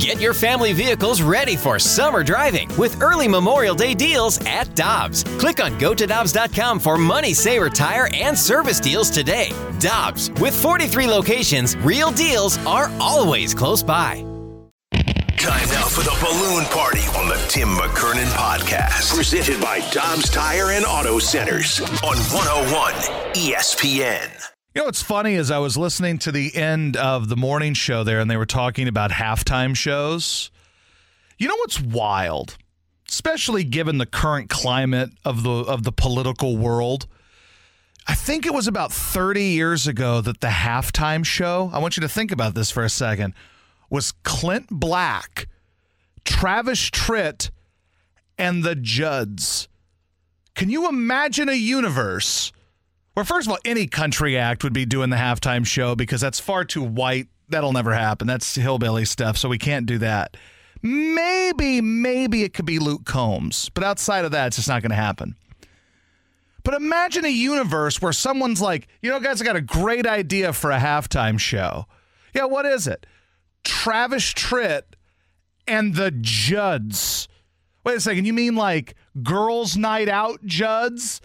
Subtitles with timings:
[0.00, 5.24] Get your family vehicles ready for summer driving with early Memorial Day deals at Dobbs.
[5.38, 9.52] Click on gotodobbs.com for money saver tire and service deals today.
[9.78, 14.24] Dobbs, with 43 locations, real deals are always close by.
[15.36, 19.14] Time now for the balloon party on the Tim McKernan podcast.
[19.14, 22.94] Presented by Dobbs Tire and Auto Centers on 101
[23.34, 24.39] ESPN.
[24.72, 28.04] You know what's funny is I was listening to the end of the morning show
[28.04, 30.52] there, and they were talking about halftime shows.
[31.38, 32.56] You know what's wild,
[33.08, 37.08] especially given the current climate of the of the political world.
[38.06, 41.70] I think it was about 30 years ago that the halftime show.
[41.72, 43.34] I want you to think about this for a second.
[43.90, 45.48] Was Clint Black,
[46.24, 47.50] Travis Tritt,
[48.38, 49.68] and the Judds.
[50.54, 52.52] Can you imagine a universe?
[53.14, 56.38] Well, first of all, any country act would be doing the halftime show because that's
[56.40, 57.28] far too white.
[57.48, 58.26] That'll never happen.
[58.26, 60.36] That's hillbilly stuff, so we can't do that.
[60.82, 64.90] Maybe, maybe it could be Luke Combs, but outside of that, it's just not going
[64.90, 65.34] to happen.
[66.62, 70.52] But imagine a universe where someone's like, you know, guys, I got a great idea
[70.52, 71.86] for a halftime show.
[72.34, 73.06] Yeah, what is it?
[73.64, 74.82] Travis Tritt
[75.66, 77.28] and the Judds.
[77.84, 81.20] Wait a second, you mean like girls' night out Judds?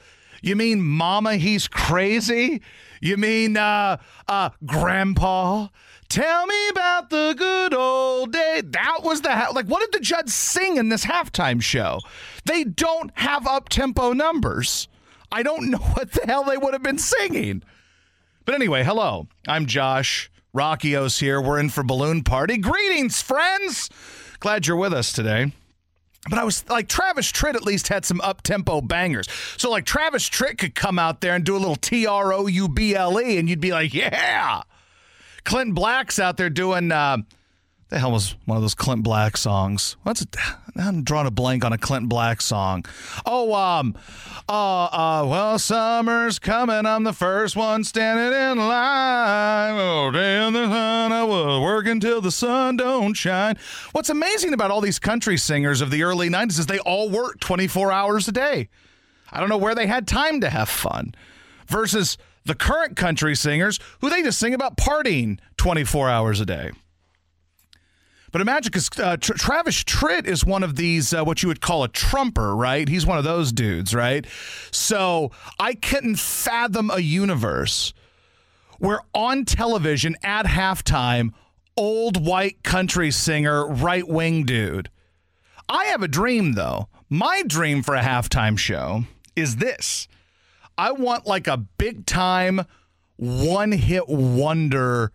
[0.46, 2.62] You mean Mama, he's crazy?
[3.02, 5.70] You mean uh uh Grandpa?
[6.08, 8.62] Tell me about the good old day.
[8.64, 9.66] That was the ha- like.
[9.66, 12.00] What did the Judds sing in this halftime show?
[12.46, 14.88] They don't have up tempo numbers.
[15.32, 17.64] I don't know what the hell they would have been singing.
[18.46, 19.28] But anyway, hello.
[19.48, 20.30] I'm Josh.
[20.56, 21.42] Rockios here.
[21.42, 22.60] We're in for balloon party.
[22.60, 23.90] Greetings, friends.
[24.40, 25.54] Glad you're with us today.
[26.30, 29.28] But I was like, Travis Tritt at least had some up tempo bangers.
[29.58, 32.48] So, like, Travis Tritt could come out there and do a little T R O
[32.48, 34.64] U B L E, and you'd be like, yeah.
[35.44, 37.18] Clint Black's out there doing, uh,
[37.90, 39.96] the hell was one of those Clint Black songs?
[40.04, 40.36] What's it?
[40.76, 42.84] I'm drawing a blank on a Clint Black song.
[43.26, 43.96] Oh, um,
[44.50, 46.86] uh, uh, well, summer's coming.
[46.86, 49.76] I'm the first one standing in line.
[49.78, 53.58] Oh, day in the sun, I will work until the sun don't shine.
[53.92, 57.40] What's amazing about all these country singers of the early 90s is they all work
[57.40, 58.68] 24 hours a day.
[59.32, 61.14] I don't know where they had time to have fun
[61.68, 66.72] versus the current country singers who they just sing about partying 24 hours a day.
[68.36, 71.62] But imagine because uh, Tr- Travis Tritt is one of these, uh, what you would
[71.62, 72.86] call a trumper, right?
[72.86, 74.26] He's one of those dudes, right?
[74.72, 77.94] So I couldn't fathom a universe
[78.78, 81.30] where on television at halftime,
[81.78, 84.90] old white country singer, right wing dude.
[85.70, 86.90] I have a dream though.
[87.10, 89.06] My dream for a halftime show
[89.38, 90.10] is this
[90.78, 92.66] I want like a big time
[93.16, 95.14] one hit wonder,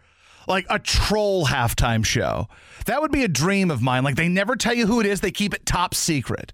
[0.48, 2.48] like a troll halftime show.
[2.90, 4.02] That would be a dream of mine.
[4.02, 6.52] Like they never tell you who it is, they keep it top secret.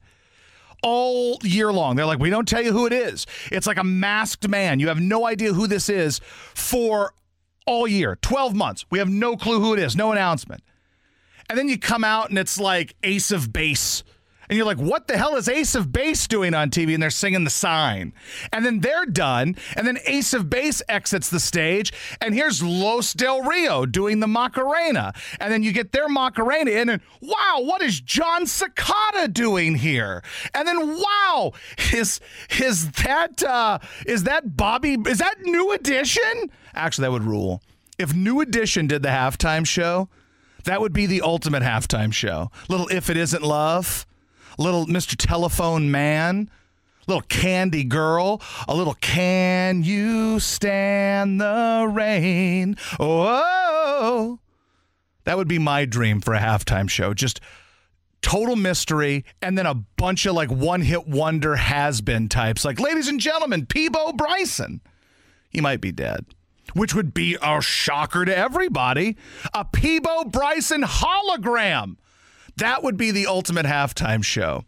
[0.82, 1.96] All year long.
[1.96, 3.26] They're like, we don't tell you who it is.
[3.50, 4.78] It's like a masked man.
[4.78, 6.20] You have no idea who this is
[6.52, 7.14] for
[7.64, 8.84] all year, 12 months.
[8.90, 10.62] We have no clue who it is, no announcement.
[11.48, 14.04] And then you come out and it's like Ace of Base
[14.48, 16.94] and you're like, what the hell is Ace of Base doing on TV?
[16.94, 18.12] And they're singing the sign.
[18.52, 19.56] And then they're done.
[19.76, 21.92] And then Ace of Base exits the stage.
[22.20, 25.12] And here's Los Del Rio doing the Macarena.
[25.40, 26.88] And then you get their Macarena in.
[26.88, 30.22] And wow, what is Jon Secada doing here?
[30.54, 31.52] And then wow,
[31.92, 32.20] is
[32.60, 34.96] is that uh, is that Bobby?
[35.06, 36.50] Is that New Edition?
[36.74, 37.62] Actually, that would rule.
[37.98, 40.08] If New Edition did the halftime show,
[40.64, 42.50] that would be the ultimate halftime show.
[42.68, 44.06] Little If It Isn't Love
[44.58, 45.14] little Mr.
[45.16, 46.50] Telephone Man,
[47.06, 52.76] little Candy Girl, a little Can You Stand the Rain?
[52.98, 54.38] Oh,
[55.24, 57.14] that would be my dream for a halftime show.
[57.14, 57.40] Just
[58.22, 62.80] total mystery and then a bunch of like one hit wonder has been types like,
[62.80, 64.80] ladies and gentlemen, Peabo Bryson.
[65.48, 66.26] He might be dead
[66.74, 69.16] which would be a shocker to everybody.
[69.54, 71.96] A Peabo Bryson hologram.
[72.56, 74.64] That would be the ultimate halftime show.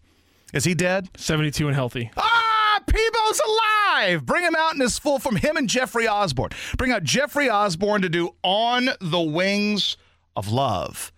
[0.52, 1.08] Is he dead?
[1.17, 2.11] 72 and healthy.
[2.17, 4.25] Ah, Peabo's alive.
[4.26, 6.50] Bring him out in his full from him and Jeffrey Osborne.
[6.76, 9.96] Bring out Jeffrey Osborne to do On the Wings
[10.37, 11.12] of Love.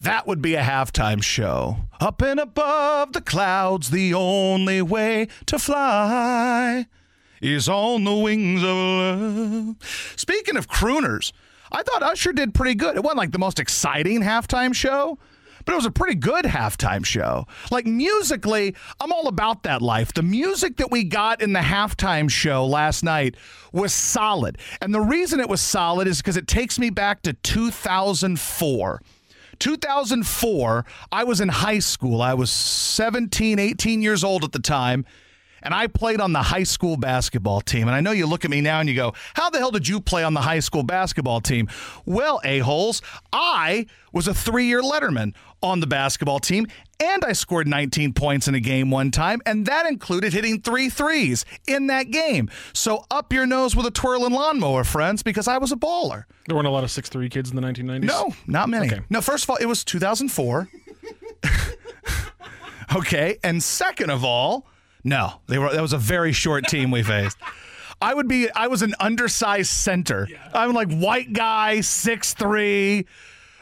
[0.00, 1.76] That would be a halftime show.
[2.00, 6.86] Up and above the clouds, the only way to fly
[7.42, 9.76] is on the wings of love.
[10.16, 11.32] Speaking of crooners,
[11.72, 12.96] I thought Usher did pretty good.
[12.96, 15.18] It wasn't like the most exciting halftime show,
[15.68, 17.46] but it was a pretty good halftime show.
[17.70, 20.14] Like musically, I'm all about that life.
[20.14, 23.36] The music that we got in the halftime show last night
[23.70, 24.56] was solid.
[24.80, 29.02] And the reason it was solid is because it takes me back to 2004.
[29.58, 32.22] 2004, I was in high school.
[32.22, 35.04] I was 17, 18 years old at the time.
[35.62, 37.88] And I played on the high school basketball team.
[37.88, 39.88] And I know you look at me now and you go, How the hell did
[39.88, 41.68] you play on the high school basketball team?
[42.04, 43.02] Well, a-holes,
[43.32, 46.66] I was a three year letterman on the basketball team.
[47.00, 50.90] And I scored 19 points in a game one time, and that included hitting three
[50.90, 52.50] threes in that game.
[52.72, 56.24] So up your nose with a twirling lawnmower, friends, because I was a baller.
[56.48, 58.02] There weren't a lot of six three kids in the 1990s.
[58.02, 58.88] No, not many.
[58.88, 59.00] Okay.
[59.10, 60.68] No, first of all, it was 2004.
[62.96, 64.66] okay, and second of all,
[65.04, 65.72] no, they were.
[65.72, 67.36] That was a very short team we faced.
[68.00, 68.50] I would be.
[68.50, 70.28] I was an undersized center.
[70.54, 73.06] I'm like white guy, six three.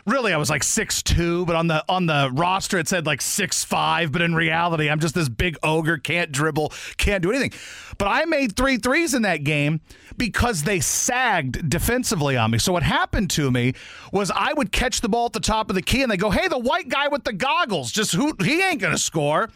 [0.07, 3.21] Really, I was like six two, but on the on the roster it said like
[3.21, 4.13] six five.
[4.13, 7.53] But in reality, I'm just this big ogre, can't dribble, can't do anything.
[7.99, 9.81] But I made three threes in that game
[10.17, 12.59] because they sagged defensively on me.
[12.59, 13.73] So what happened to me
[14.13, 16.31] was I would catch the ball at the top of the key, and they go,
[16.31, 19.51] "Hey, the white guy with the goggles, just who he ain't gonna score."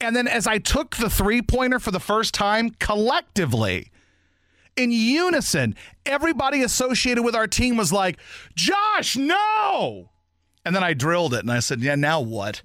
[0.00, 3.90] And then as I took the three pointer for the first time collectively,
[4.76, 8.18] in unison, everybody associated with our team was like,
[8.54, 10.10] Josh, no.
[10.64, 12.62] And then I drilled it and I said, Yeah, now what?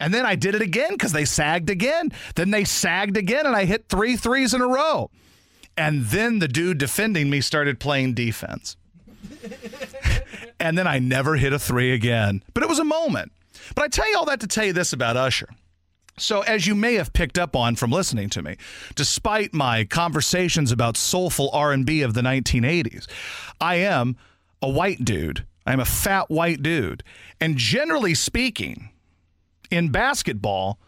[0.00, 2.10] And then I did it again because they sagged again.
[2.34, 5.10] Then they sagged again and I hit three threes in a row.
[5.76, 8.76] And then the dude defending me started playing defense.
[10.60, 12.42] and then I never hit a three again.
[12.52, 13.30] But it was a moment.
[13.76, 15.48] But I tell you all that to tell you this about Usher.
[16.18, 18.56] So, as you may have picked up on from listening to me,
[18.94, 23.08] despite my conversations about soulful R&B of the 1980s,
[23.60, 24.16] I am
[24.60, 25.46] a white dude.
[25.64, 27.02] I'm a fat white dude.
[27.40, 28.90] And generally speaking,
[29.70, 30.78] in basketball,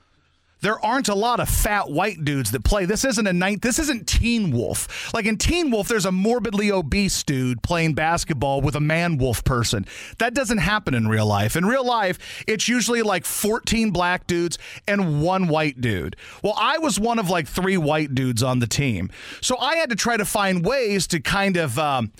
[0.64, 2.86] there aren't a lot of fat white dudes that play.
[2.86, 3.60] This isn't a night.
[3.60, 5.12] This isn't Teen Wolf.
[5.12, 9.44] Like in Teen Wolf, there's a morbidly obese dude playing basketball with a man wolf
[9.44, 9.84] person.
[10.18, 11.54] That doesn't happen in real life.
[11.54, 12.18] In real life,
[12.48, 14.56] it's usually like 14 black dudes
[14.88, 16.16] and one white dude.
[16.42, 19.10] Well, I was one of like three white dudes on the team,
[19.42, 21.78] so I had to try to find ways to kind of.
[21.78, 22.10] Um,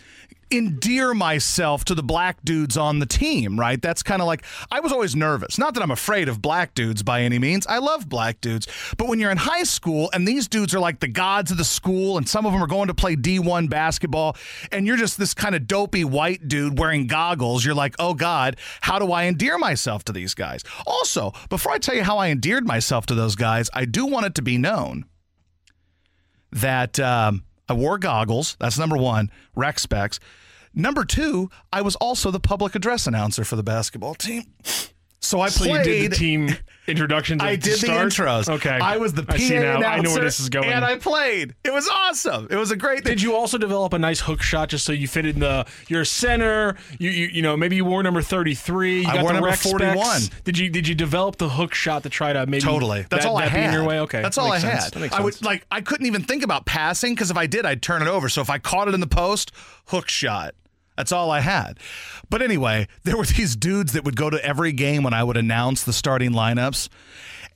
[0.51, 3.81] endear myself to the black dudes on the team, right?
[3.81, 5.59] That's kind of like I was always nervous.
[5.59, 7.67] Not that I'm afraid of black dudes by any means.
[7.67, 8.67] I love black dudes.
[8.97, 11.65] But when you're in high school and these dudes are like the gods of the
[11.65, 14.37] school and some of them are going to play D1 basketball
[14.73, 18.57] and you're just this kind of dopey white dude wearing goggles, you're like, "Oh god,
[18.81, 22.29] how do I endear myself to these guys?" Also, before I tell you how I
[22.29, 25.05] endeared myself to those guys, I do want it to be known
[26.53, 28.57] that um, I wore goggles.
[28.61, 30.21] That's number one, rec specs.
[30.75, 34.45] Number two, I was also the public address announcer for the basketball team.
[35.25, 35.85] So I So you played.
[35.85, 36.49] did the team
[36.87, 37.43] introductions.
[37.43, 38.09] I did the start?
[38.09, 38.49] intros.
[38.49, 39.77] Okay, I was the PA I see now.
[39.79, 39.87] announcer.
[39.87, 40.69] I know where this is going.
[40.71, 41.55] And I played.
[41.65, 42.47] It was awesome.
[42.51, 43.13] It was a great thing.
[43.13, 46.05] Did you also develop a nice hook shot just so you fit in the your
[46.05, 46.77] center?
[46.99, 49.01] You you, you know maybe you wore number thirty three.
[49.03, 50.21] You I got wore the number 41.
[50.45, 53.07] Did you did you develop the hook shot to try to maybe Totally.
[53.09, 53.67] That's that, all I that had.
[53.69, 54.01] In your way.
[54.01, 54.85] Okay, That's That all I sense.
[54.85, 54.93] had.
[54.93, 55.67] That makes I would like.
[55.71, 58.29] I couldn't even think about passing because if I did, I'd turn it over.
[58.29, 59.53] So if I caught it in the post,
[59.87, 60.55] hook shot.
[60.97, 61.79] That's all I had.
[62.31, 65.37] But anyway, there were these dudes that would go to every game when I would
[65.37, 66.89] announce the starting lineups.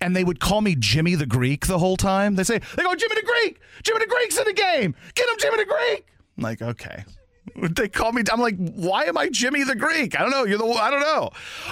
[0.00, 2.36] And they would call me Jimmy the Greek the whole time.
[2.36, 3.60] They say, they go, Jimmy the Greek!
[3.82, 4.94] Jimmy the Greek's in the game!
[5.14, 6.06] Get him, Jimmy the Greek!
[6.36, 7.04] I'm like, okay.
[7.56, 8.22] They call me.
[8.30, 10.18] I'm like, why am I Jimmy the Greek?
[10.18, 10.44] I don't know.
[10.44, 10.66] You're the.
[10.66, 11.30] I don't know.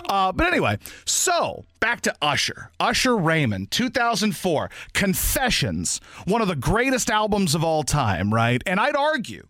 [0.09, 2.71] Uh, but anyway, so back to Usher.
[2.81, 8.63] Usher Raymond, 2004, Confessions, one of the greatest albums of all time, right?
[8.67, 9.47] And I'd argue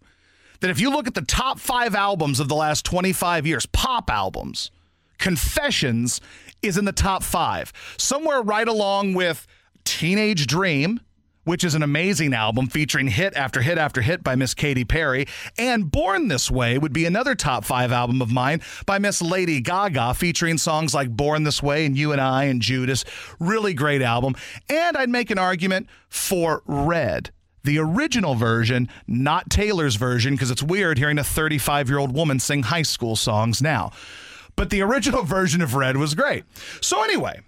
[0.60, 4.10] that if you look at the top five albums of the last 25 years, pop
[4.10, 4.70] albums,
[5.18, 6.20] Confessions
[6.62, 9.46] is in the top five, somewhere right along with
[9.84, 11.00] Teenage Dream,
[11.44, 15.26] which is an amazing album featuring hit after hit after hit by Miss Katy Perry.
[15.56, 19.60] And Born This Way would be another top five album of mine by Miss Lady
[19.60, 23.04] Gaga, featuring songs like Born This Way and You and I and Judas.
[23.38, 24.34] Really great album.
[24.68, 27.30] And I'd make an argument for Red.
[27.66, 32.38] The original version, not Taylor's version, because it's weird hearing a 35 year old woman
[32.38, 33.90] sing high school songs now.
[34.54, 36.44] But the original version of Red was great.
[36.80, 37.40] So, anyway,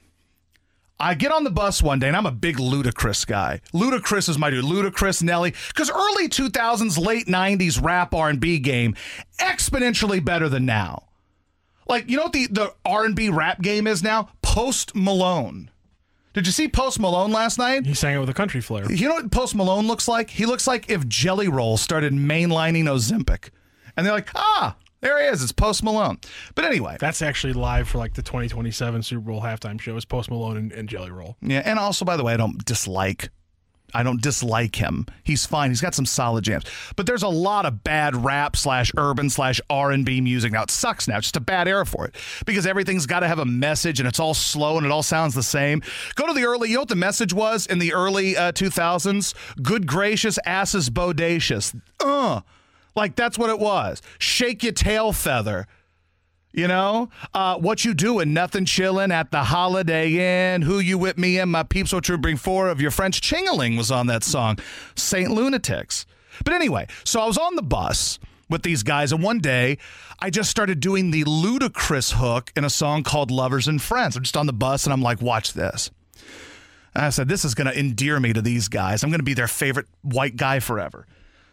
[0.99, 3.61] I get on the bus one day and I'm a big Ludacris guy.
[3.73, 4.65] Ludacris is my dude.
[4.65, 8.97] Ludacris, Nelly, because early 2000s, late 90s rap R&B game
[9.39, 11.05] exponentially better than now.
[11.87, 14.31] Like you know what the the R&B rap game is now?
[14.43, 15.71] Post Malone.
[16.35, 17.87] Did you see Post Malone last night?
[17.87, 18.91] he sang it with a country flair.
[18.93, 20.31] You know what Post Malone looks like?
[20.31, 23.51] He looks like if Jelly Roll started mainlining Ozempic.
[23.97, 25.43] And they're like, ah, there he is.
[25.43, 26.19] It's Post Malone.
[26.55, 29.97] But anyway, That's actually live for like the 2027 Super Bowl halftime show.
[29.97, 31.37] Is Post Malone and, and Jelly Roll.
[31.41, 31.63] yeah.
[31.65, 33.31] And also, by the way, I don't dislike
[33.95, 35.07] I don't dislike him.
[35.25, 35.71] He's fine.
[35.71, 36.65] He's got some solid jams.
[36.97, 40.63] But there's a lot of bad rap slash urban slash R and B music now.
[40.63, 41.19] It sucks now.
[41.19, 42.15] It's just a bad era for it
[42.45, 45.35] because everything's got to have a message and it's all slow and it all sounds
[45.35, 45.83] the same.
[46.17, 46.69] Go to the early.
[46.69, 49.35] You know what the message was in the early uh, 2000s?
[49.63, 51.79] Good gracious, asses bodacious.
[52.01, 52.43] Uh,
[52.95, 54.03] like that's what it was.
[54.19, 55.67] Shake your tail feather.
[56.53, 58.33] You know, uh, what you doing?
[58.33, 60.63] Nothing chilling at the Holiday Inn.
[60.63, 61.93] Who you with me and my peeps?
[61.93, 64.59] What you bring four of your French chingaling was on that song,
[64.97, 66.07] Saint Lunatics.
[66.45, 69.77] But anyway, so I was on the bus with these guys, and one day
[70.21, 74.17] I just started doing the Ludacris hook in a song called Lovers and Friends.
[74.17, 75.91] I'm just on the bus and I'm like, watch this.
[76.95, 79.05] And I said, this is going to endear me to these guys.
[79.05, 81.07] I'm going to be their favorite white guy forever.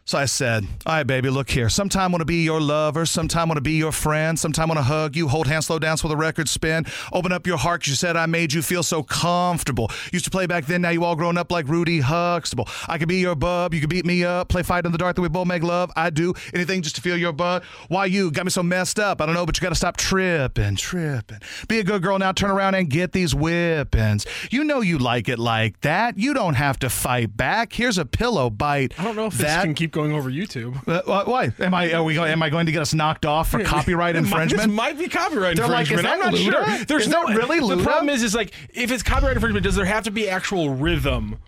[0.07, 1.67] So I said, All right, baby, look here.
[1.67, 3.07] Sometime want to be your lover.
[3.07, 4.37] Sometime want to be your friend.
[4.37, 6.85] Sometime want to hug you, hold hands, slow dance with a record spin.
[7.11, 9.89] Open up your heart because you said I made you feel so comfortable.
[10.13, 12.69] Used to play back then, now you all grown up like Rudy Huxtable.
[12.87, 13.73] I could be your bub.
[13.73, 14.47] You could beat me up.
[14.47, 15.91] Play fight in the dark that we both make love.
[15.95, 17.63] I do anything just to feel your butt.
[17.87, 19.21] Why you got me so messed up?
[19.21, 21.39] I don't know, but you got to stop tripping, tripping.
[21.67, 22.31] Be a good girl now.
[22.31, 24.27] Turn around and get these whippings.
[24.51, 26.19] You know you like it like that.
[26.19, 27.73] You don't have to fight back.
[27.73, 28.93] Here's a pillow bite.
[28.99, 30.87] I don't know if that this can keep going over YouTube.
[30.87, 31.51] uh, why?
[31.59, 31.93] Am I?
[31.93, 32.13] Are we?
[32.13, 34.67] Going, am I going to get us knocked off for copyright infringement?
[34.67, 36.05] This might be copyright They're infringement.
[36.05, 36.77] is I'm not Luda?
[36.77, 36.85] sure.
[36.85, 39.85] There's Is no really The problem is, is like if it's copyright infringement, does there
[39.85, 41.39] have to be actual rhythm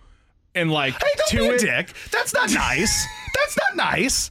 [0.54, 1.92] and like Hey, don't to be a dick.
[2.10, 3.06] That's not nice.
[3.34, 4.30] That's not nice.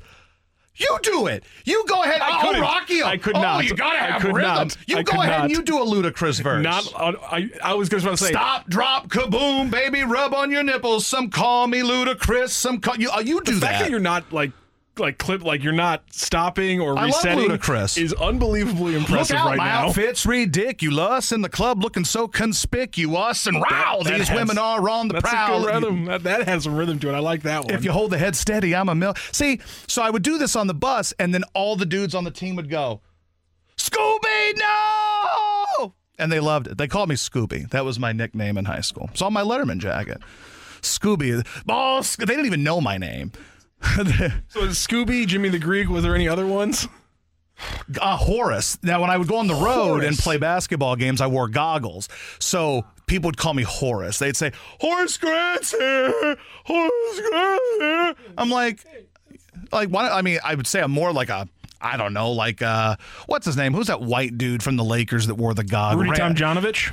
[0.77, 1.43] You do it.
[1.65, 2.21] You go ahead.
[2.21, 2.61] I oh.
[2.61, 3.03] Rocky.
[3.03, 3.65] I could oh, not.
[3.65, 4.51] you gotta I have could rhythm.
[4.51, 4.77] not.
[4.85, 6.63] You I go ahead and you do a Ludacris verse.
[6.63, 6.93] Not.
[6.93, 8.29] on- I, I was going to say.
[8.29, 11.07] Stop, drop, kaboom, baby, rub on your nipples.
[11.07, 12.49] Some call me Ludacris.
[12.49, 13.09] Some call you.
[13.09, 13.79] Uh, you do The fact that.
[13.85, 14.51] that you're not like
[14.99, 17.97] like clip like you're not stopping or I love resetting Ludacris.
[18.01, 19.87] is unbelievably Look impressive out, right my now.
[19.87, 23.47] outfit's ridiculous in the club, looking so conspicuous.
[23.47, 25.57] And wow, That these has- women are on the That's prowl.
[25.57, 26.05] a good rhythm.
[26.05, 27.13] That, that has some rhythm to it.
[27.13, 27.73] I like that one.
[27.73, 29.13] If you hold the head steady, I'm a mill.
[29.31, 32.23] See, so I would do this on the bus, and then all the dudes on
[32.23, 33.01] the team would go,
[33.77, 35.93] Scooby, no!
[36.19, 36.77] And they loved it.
[36.77, 37.69] They called me Scooby.
[37.69, 39.09] That was my nickname in high school.
[39.11, 40.17] It's on my Letterman jacket.
[40.81, 41.45] Scooby.
[41.69, 43.31] Oh, Sc- they didn't even know my name.
[44.47, 45.89] so Scooby, Jimmy the Greek.
[45.89, 46.87] Was there any other ones?
[48.01, 48.77] uh, Horace.
[48.83, 52.09] Now, when I would go on the road and play basketball games, I wore goggles.
[52.39, 54.19] So people would call me Horace.
[54.19, 56.37] They'd say, Horace Grant's here.
[56.65, 58.15] Horace Grant's here.
[58.37, 58.83] I'm like,
[59.71, 61.47] like, why, I mean, I would say I'm more like a,
[61.81, 62.95] I don't know, like, uh,
[63.27, 63.73] what's his name?
[63.73, 66.07] Who's that white dude from the Lakers that wore the goggles?
[66.07, 66.91] Rudy Tomjanovich.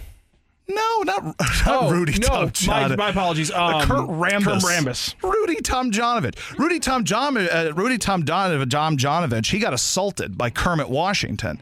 [0.67, 3.51] No, not, not Oh, Rudy no, Tom my, my apologies.
[3.51, 4.45] Um, Kurt Rambis.
[4.45, 5.15] Kurt Rambis.
[5.23, 6.59] Rudy Tom Jonovich.
[6.59, 11.61] Rudy Tom John, uh, Rudy Tom Donovan, John Jonovich, he got assaulted by Kermit Washington.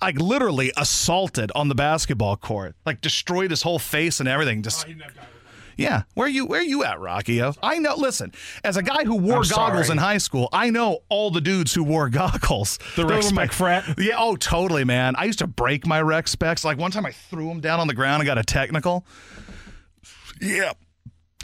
[0.00, 2.76] Like literally assaulted on the basketball court.
[2.86, 4.62] Like destroyed his whole face and everything.
[4.62, 4.86] Just
[5.78, 6.02] yeah.
[6.14, 7.40] Where you where you at, Rocky?
[7.62, 7.94] I know.
[7.96, 8.32] Listen,
[8.64, 9.90] as a guy who wore I'm goggles sorry.
[9.92, 12.78] in high school, I know all the dudes who wore goggles.
[12.96, 13.94] The my- Spec frat?
[13.96, 14.16] Yeah.
[14.18, 15.14] Oh, totally, man.
[15.16, 16.64] I used to break my rec specs.
[16.64, 19.06] Like one time, I threw them down on the ground and got a technical.
[20.40, 20.72] Yeah.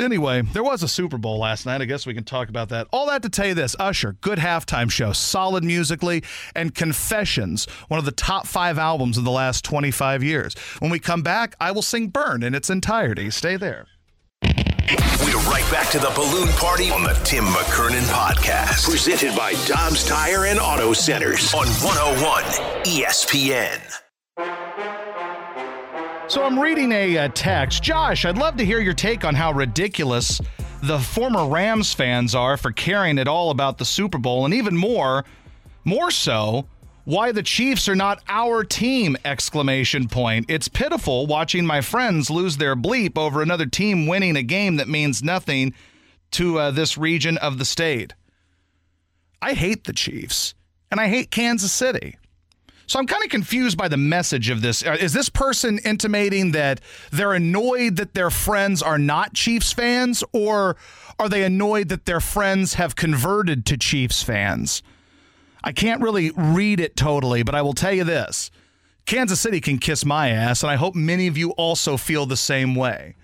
[0.01, 1.81] Anyway, there was a Super Bowl last night.
[1.81, 2.89] I guess we can talk about that.
[2.91, 6.25] All that to tell you this Usher, good halftime show, solid musically,
[6.57, 10.55] and Confessions, one of the top five albums of the last 25 years.
[10.81, 13.31] When we come back, I will sing Burn in its entirety.
[13.31, 13.87] Stay there.
[14.87, 18.85] We're right back to the balloon party on the Tim McKernan podcast.
[18.85, 22.45] Presented by Dobbs Tire and Auto Centers on 101
[22.85, 23.81] ESPN.
[26.29, 27.83] So I'm reading a uh, text.
[27.83, 30.39] Josh, I'd love to hear your take on how ridiculous
[30.83, 34.77] the former Rams fans are for caring at all about the Super Bowl, and even
[34.77, 35.25] more,
[35.85, 36.67] more so,
[37.05, 39.17] why the Chiefs are not our team!
[39.25, 40.47] Exclamation point.
[40.49, 44.89] It's pitiful watching my friends lose their bleep over another team winning a game that
[44.89, 45.75] means nothing
[46.33, 48.15] to uh, this region of the state.
[49.43, 50.55] I hate the Chiefs,
[50.91, 52.17] and I hate Kansas City.
[52.87, 54.85] So I'm kind of confused by the message of this.
[54.85, 56.81] Uh, Is this person intimating that
[57.11, 60.77] they're annoyed that their friends are not Chiefs fans, or
[61.19, 64.83] are they annoyed that their friends have converted to Chiefs fans?
[65.67, 68.51] I can't really read it totally, but I will tell you this
[69.07, 72.37] Kansas City can kiss my ass, and I hope many of you also feel the
[72.37, 73.17] same way.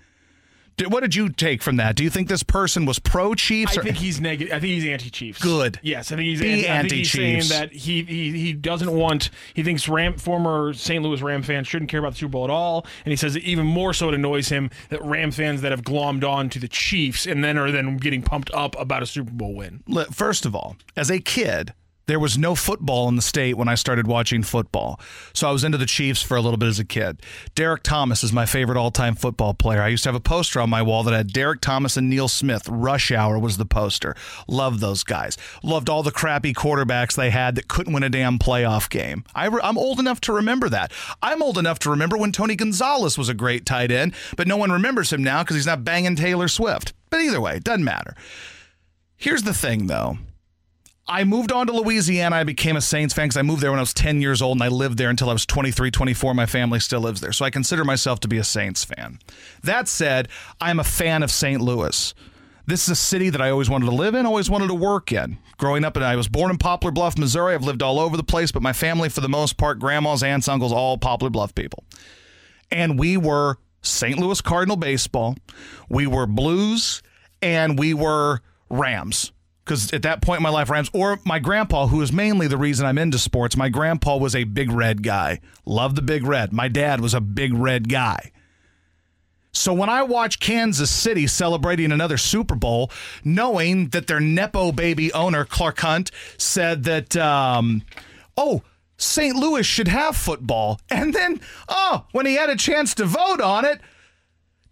[0.77, 1.95] Did- What did you take from that?
[1.95, 3.77] Do you think this person was pro Chiefs?
[3.77, 4.53] I think he's negative.
[4.55, 5.39] I think he's anti-Chiefs.
[5.41, 5.79] Good.
[5.83, 9.29] Yes, I think he's anti- I think he's saying that he, he he doesn't want.
[9.53, 11.03] He thinks Ram former St.
[11.03, 13.43] Louis Ram fans shouldn't care about the Super Bowl at all, and he says that
[13.43, 16.69] even more so it annoys him that Ram fans that have glommed on to the
[16.69, 19.83] Chiefs and then are then getting pumped up about a Super Bowl win.
[20.11, 21.73] First of all, as a kid,
[22.11, 24.99] There was no football in the state when I started watching football.
[25.31, 27.21] So I was into the Chiefs for a little bit as a kid.
[27.55, 29.81] Derrick Thomas is my favorite all time football player.
[29.81, 32.27] I used to have a poster on my wall that had Derrick Thomas and Neil
[32.27, 32.67] Smith.
[32.67, 34.13] Rush Hour was the poster.
[34.45, 35.37] Loved those guys.
[35.63, 39.23] Loved all the crappy quarterbacks they had that couldn't win a damn playoff game.
[39.33, 40.91] I am old enough to remember that.
[41.23, 44.57] I'm old enough to remember when Tony Gonzalez was a great tight end, but no
[44.57, 46.91] one remembers him now because he's not banging Taylor Swift.
[47.09, 48.17] But either way, doesn't matter.
[49.15, 50.17] Here's the thing, though.
[51.11, 52.37] I moved on to Louisiana.
[52.37, 54.55] I became a Saints fan because I moved there when I was 10 years old
[54.55, 56.33] and I lived there until I was 23, 24.
[56.33, 57.33] My family still lives there.
[57.33, 59.19] So I consider myself to be a Saints fan.
[59.61, 60.29] That said,
[60.61, 61.59] I'm a fan of St.
[61.59, 62.13] Louis.
[62.65, 65.11] This is a city that I always wanted to live in, always wanted to work
[65.11, 65.37] in.
[65.57, 67.55] Growing up, and I was born in Poplar Bluff, Missouri.
[67.55, 70.47] I've lived all over the place, but my family, for the most part, grandmas, aunts,
[70.47, 71.83] uncles, all Poplar Bluff people.
[72.71, 74.17] And we were St.
[74.17, 75.35] Louis Cardinal baseball,
[75.89, 77.03] we were Blues,
[77.41, 78.39] and we were
[78.69, 79.33] Rams
[79.71, 82.57] because at that point in my life, Rams or my grandpa, who is mainly the
[82.57, 85.39] reason I'm into sports, my grandpa was a big red guy.
[85.65, 86.51] Loved the big red.
[86.51, 88.33] My dad was a big red guy.
[89.53, 92.91] So when I watch Kansas City celebrating another Super Bowl,
[93.23, 97.83] knowing that their Nepo baby owner, Clark Hunt, said that, um,
[98.35, 98.63] oh,
[98.97, 99.37] St.
[99.37, 100.81] Louis should have football.
[100.91, 103.79] And then, oh, when he had a chance to vote on it,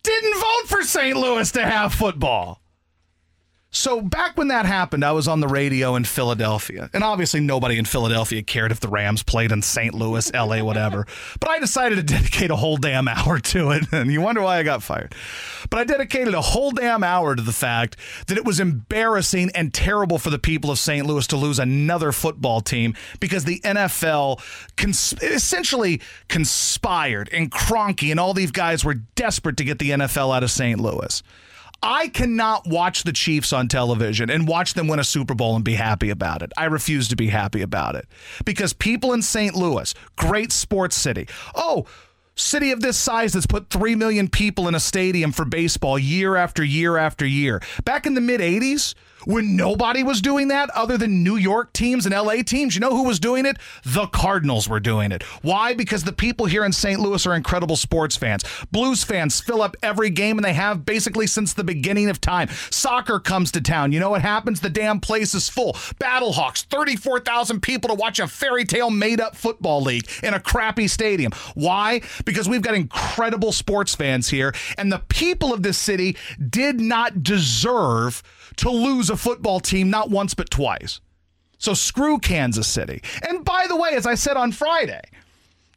[0.03, 1.15] didn't vote for St.
[1.15, 2.59] Louis to have football.
[3.71, 6.89] So back when that happened, I was on the radio in Philadelphia.
[6.91, 9.93] And obviously nobody in Philadelphia cared if the Rams played in St.
[9.93, 11.05] Louis, LA, whatever.
[11.39, 13.85] But I decided to dedicate a whole damn hour to it.
[13.91, 15.13] And you wonder why I got fired.
[15.69, 17.95] But I dedicated a whole damn hour to the fact
[18.27, 21.05] that it was embarrassing and terrible for the people of St.
[21.05, 24.41] Louis to lose another football team because the NFL
[24.75, 30.35] cons- essentially conspired and Kroenke and all these guys were desperate to get the NFL
[30.35, 30.79] out of St.
[30.79, 31.21] Louis.
[31.81, 35.63] I cannot watch the Chiefs on television and watch them win a Super Bowl and
[35.63, 36.51] be happy about it.
[36.57, 38.07] I refuse to be happy about it
[38.45, 39.55] because people in St.
[39.55, 41.27] Louis, great sports city.
[41.55, 41.85] Oh,
[42.35, 46.35] city of this size that's put 3 million people in a stadium for baseball year
[46.35, 47.61] after year after year.
[47.83, 48.93] Back in the mid 80s,
[49.25, 52.75] when nobody was doing that other than New York teams and LA teams.
[52.75, 53.57] You know who was doing it?
[53.85, 55.23] The Cardinals were doing it.
[55.41, 55.73] Why?
[55.73, 56.99] Because the people here in St.
[56.99, 58.43] Louis are incredible sports fans.
[58.71, 62.49] Blues fans fill up every game and they have basically since the beginning of time.
[62.69, 63.91] Soccer comes to town.
[63.91, 64.61] You know what happens?
[64.61, 65.73] The damn place is full.
[65.99, 70.87] Battlehawks, 34,000 people to watch a fairy tale made up football league in a crappy
[70.87, 71.31] stadium.
[71.55, 72.01] Why?
[72.25, 76.17] Because we've got incredible sports fans here and the people of this city
[76.49, 78.23] did not deserve
[78.57, 80.99] to lose a football team not once but twice.
[81.57, 83.01] So screw Kansas City.
[83.27, 85.01] And by the way, as I said on Friday,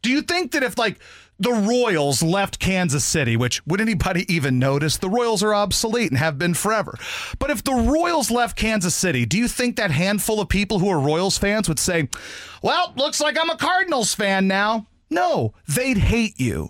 [0.01, 0.99] do you think that if like
[1.39, 4.97] the Royals left Kansas City, which would anybody even notice?
[4.97, 6.97] The Royals are obsolete and have been forever.
[7.39, 10.89] But if the Royals left Kansas City, do you think that handful of people who
[10.89, 12.07] are Royals fans would say,
[12.61, 14.87] well, looks like I'm a Cardinals fan now?
[15.09, 16.69] No, they'd hate you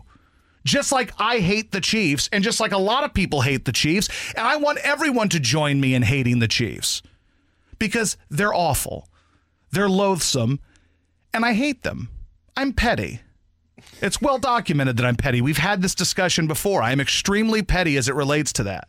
[0.63, 3.71] just like I hate the Chiefs, and just like a lot of people hate the
[3.71, 4.09] Chiefs.
[4.35, 7.01] And I want everyone to join me in hating the Chiefs
[7.79, 9.09] because they're awful,
[9.71, 10.59] they're loathsome,
[11.33, 12.09] and I hate them.
[12.55, 13.21] I'm petty.
[14.01, 15.41] It's well documented that I'm petty.
[15.41, 16.81] We've had this discussion before.
[16.81, 18.87] I am extremely petty as it relates to that.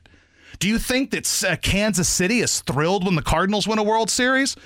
[0.58, 4.10] Do you think that uh, Kansas City is thrilled when the Cardinals win a World
[4.10, 4.56] Series?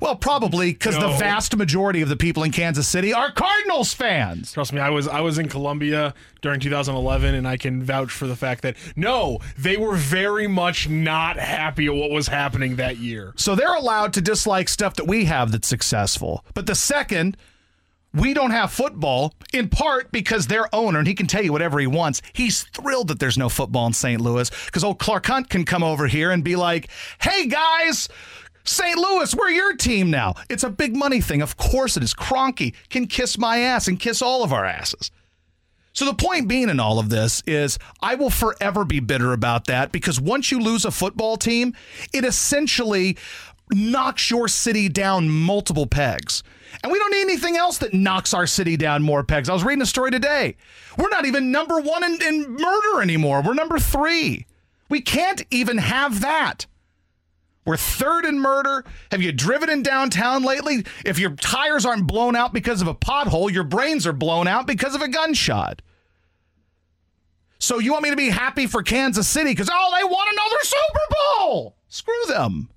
[0.00, 1.12] Well, probably mm, because no.
[1.12, 4.52] the vast majority of the people in Kansas City are Cardinals fans.
[4.52, 8.26] Trust me, I was I was in Columbia during 2011, and I can vouch for
[8.26, 12.98] the fact that no, they were very much not happy at what was happening that
[12.98, 13.32] year.
[13.36, 16.44] So they're allowed to dislike stuff that we have that's successful.
[16.54, 17.36] But the second
[18.14, 21.78] we don't have football in part because their owner, and he can tell you whatever
[21.78, 22.22] he wants.
[22.32, 24.20] He's thrilled that there's no football in St.
[24.20, 26.88] Louis because old Clark Hunt can come over here and be like,
[27.20, 28.08] hey guys,
[28.68, 28.98] St.
[28.98, 30.34] Louis, we're your team now.
[30.50, 31.40] It's a big money thing.
[31.40, 32.12] Of course it is.
[32.12, 35.10] Kroenke can kiss my ass and kiss all of our asses.
[35.94, 39.66] So the point being in all of this is I will forever be bitter about
[39.66, 41.74] that because once you lose a football team,
[42.12, 43.16] it essentially
[43.72, 46.42] knocks your city down multiple pegs.
[46.82, 49.48] And we don't need anything else that knocks our city down more pegs.
[49.48, 50.56] I was reading a story today.
[50.98, 53.42] We're not even number one in, in murder anymore.
[53.42, 54.46] We're number three.
[54.90, 56.66] We can't even have that.
[57.68, 58.82] We're third in murder.
[59.10, 60.86] Have you driven in downtown lately?
[61.04, 64.66] If your tires aren't blown out because of a pothole, your brains are blown out
[64.66, 65.82] because of a gunshot.
[67.58, 70.56] So you want me to be happy for Kansas City because, oh, they won another
[70.62, 71.76] Super Bowl?
[71.88, 72.70] Screw them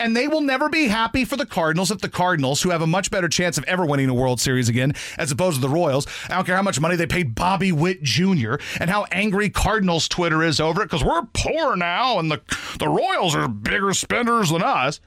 [0.00, 2.86] and they will never be happy for the Cardinals if the Cardinals, who have a
[2.86, 6.06] much better chance of ever winning a World Series again, as opposed to the Royals,
[6.28, 8.54] I don't care how much money they paid Bobby Witt Jr.
[8.80, 12.40] and how angry Cardinals Twitter is over it because we're poor now and the
[12.78, 15.00] the Royals are bigger spenders than us.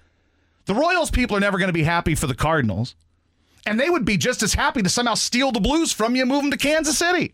[0.66, 2.96] The Royals people are never going to be happy for the Cardinals.
[3.66, 6.32] And they would be just as happy to somehow steal the Blues from you and
[6.32, 7.34] move them to Kansas City.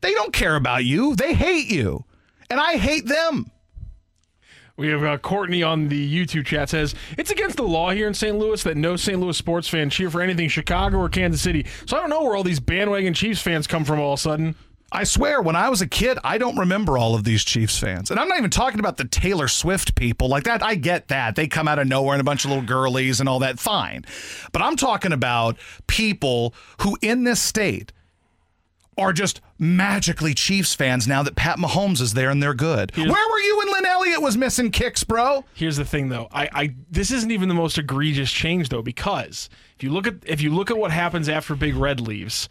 [0.00, 1.14] They don't care about you.
[1.14, 2.04] They hate you.
[2.50, 3.50] And I hate them.
[4.76, 8.14] We have uh, Courtney on the YouTube chat says it's against the law here in
[8.14, 8.36] St.
[8.36, 9.18] Louis that no St.
[9.18, 11.64] Louis sports fan cheer for anything Chicago or Kansas City.
[11.86, 14.22] So I don't know where all these bandwagon Chiefs fans come from all of a
[14.22, 14.54] sudden.
[14.92, 18.10] I swear, when I was a kid, I don't remember all of these Chiefs fans.
[18.10, 20.62] And I'm not even talking about the Taylor Swift people like that.
[20.62, 21.34] I get that.
[21.34, 23.58] They come out of nowhere and a bunch of little girlies and all that.
[23.58, 24.04] Fine.
[24.52, 25.56] But I'm talking about
[25.88, 27.92] people who in this state
[28.98, 32.96] are just magically Chiefs fans now that Pat Mahomes is there and they're good.
[32.96, 35.44] Where were you when Lin Elliott was missing kicks, bro?
[35.54, 36.28] Here's the thing, though.
[36.32, 40.14] I, I this isn't even the most egregious change, though, because if you look at
[40.24, 42.48] if you look at what happens after Big Red leaves,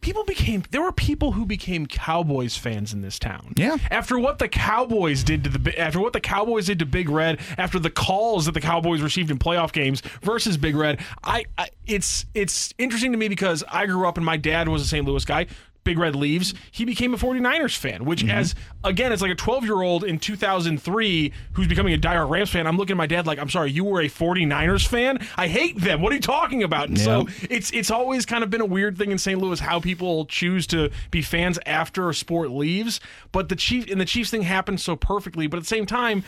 [0.00, 3.52] people became there were people who became Cowboys fans in this town.
[3.56, 3.76] Yeah.
[3.90, 7.40] After what the Cowboys did to the after what the Cowboys did to Big Red,
[7.58, 11.68] after the calls that the Cowboys received in playoff games versus Big Red, I, I
[11.86, 15.04] it's it's interesting to me because I grew up and my dad was a St.
[15.06, 15.46] Louis guy.
[15.82, 18.30] Big Red leaves, he became a 49ers fan, which, Mm-hmm.
[18.30, 22.50] as again, it's like a 12 year old in 2003 who's becoming a diehard Rams
[22.50, 22.66] fan.
[22.66, 25.26] I'm looking at my dad like, I'm sorry, you were a 49ers fan?
[25.36, 26.02] I hate them.
[26.02, 26.88] What are you talking about?
[26.88, 29.40] And so it's it's always kind of been a weird thing in St.
[29.40, 33.00] Louis how people choose to be fans after a sport leaves.
[33.32, 35.46] But the Chief and the Chiefs thing happened so perfectly.
[35.46, 36.24] But at the same time,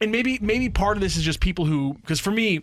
[0.00, 2.62] and maybe maybe part of this is just people who because for me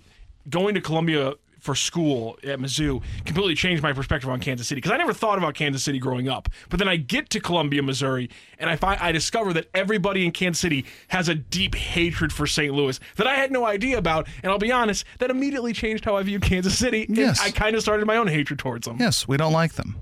[0.50, 1.34] going to Columbia
[1.66, 5.40] for school at Mizzou completely changed my perspective on Kansas City because I never thought
[5.40, 6.48] about Kansas City growing up.
[6.70, 10.32] But then I get to Columbia, Missouri, and I find I discover that everybody in
[10.32, 12.72] Kansas City has a deep hatred for St.
[12.74, 14.28] Louis that I had no idea about.
[14.44, 17.08] And I'll be honest, that immediately changed how I view Kansas City.
[17.10, 17.42] Yes.
[17.42, 18.98] I kind of started my own hatred towards them.
[19.00, 19.96] Yes, we don't like them.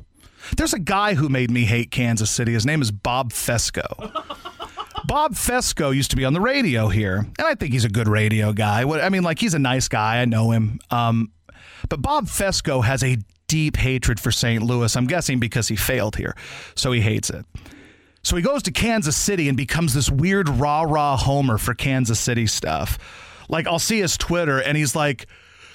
[0.57, 2.51] There's a guy who made me hate Kansas City.
[2.51, 4.11] His name is Bob Fescoe.
[5.05, 8.07] Bob Fescoe used to be on the radio here, and I think he's a good
[8.07, 8.85] radio guy.
[8.85, 10.21] What I mean, like he's a nice guy.
[10.21, 10.79] I know him.
[10.89, 11.31] Um,
[11.89, 13.17] but Bob Fescoe has a
[13.47, 14.63] deep hatred for St.
[14.63, 14.95] Louis.
[14.95, 16.35] I'm guessing because he failed here,
[16.75, 17.45] so he hates it.
[18.23, 22.19] So he goes to Kansas City and becomes this weird rah rah homer for Kansas
[22.19, 22.97] City stuff.
[23.49, 25.27] Like I'll see his Twitter and he's like,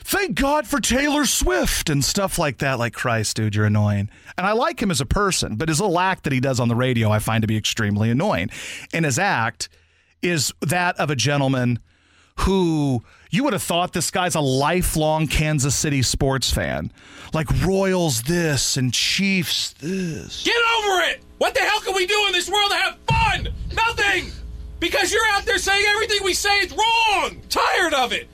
[0.03, 2.79] "Thank God for Taylor Swift" and stuff like that.
[2.79, 4.09] Like Christ, dude, you're annoying.
[4.39, 6.69] And I like him as a person, but his little act that he does on
[6.69, 8.51] the radio, I find to be extremely annoying.
[8.95, 9.69] And his act
[10.23, 11.79] is that of a gentleman
[12.41, 16.91] who you would have thought this guy's a lifelong Kansas City sports fan.
[17.35, 20.45] Like Royals this and Chiefs this.
[20.45, 21.21] Get over it!
[21.39, 23.49] What the hell can we do in this world to have fun?
[23.75, 24.31] Nothing!
[24.81, 27.41] Because you're out there saying everything we say is wrong!
[27.49, 28.29] Tired of it!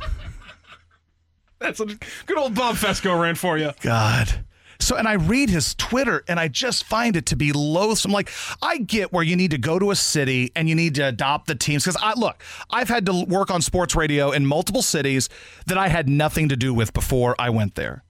[1.58, 1.86] That's a
[2.26, 3.72] good old Bob Fescoe ran for you.
[3.80, 4.44] God.
[4.80, 8.12] So, and I read his Twitter and I just find it to be loathsome.
[8.12, 8.30] Like,
[8.62, 11.46] I get where you need to go to a city and you need to adopt
[11.46, 11.84] the teams.
[11.84, 15.28] Because I look, I've had to work on sports radio in multiple cities
[15.66, 18.02] that I had nothing to do with before I went there.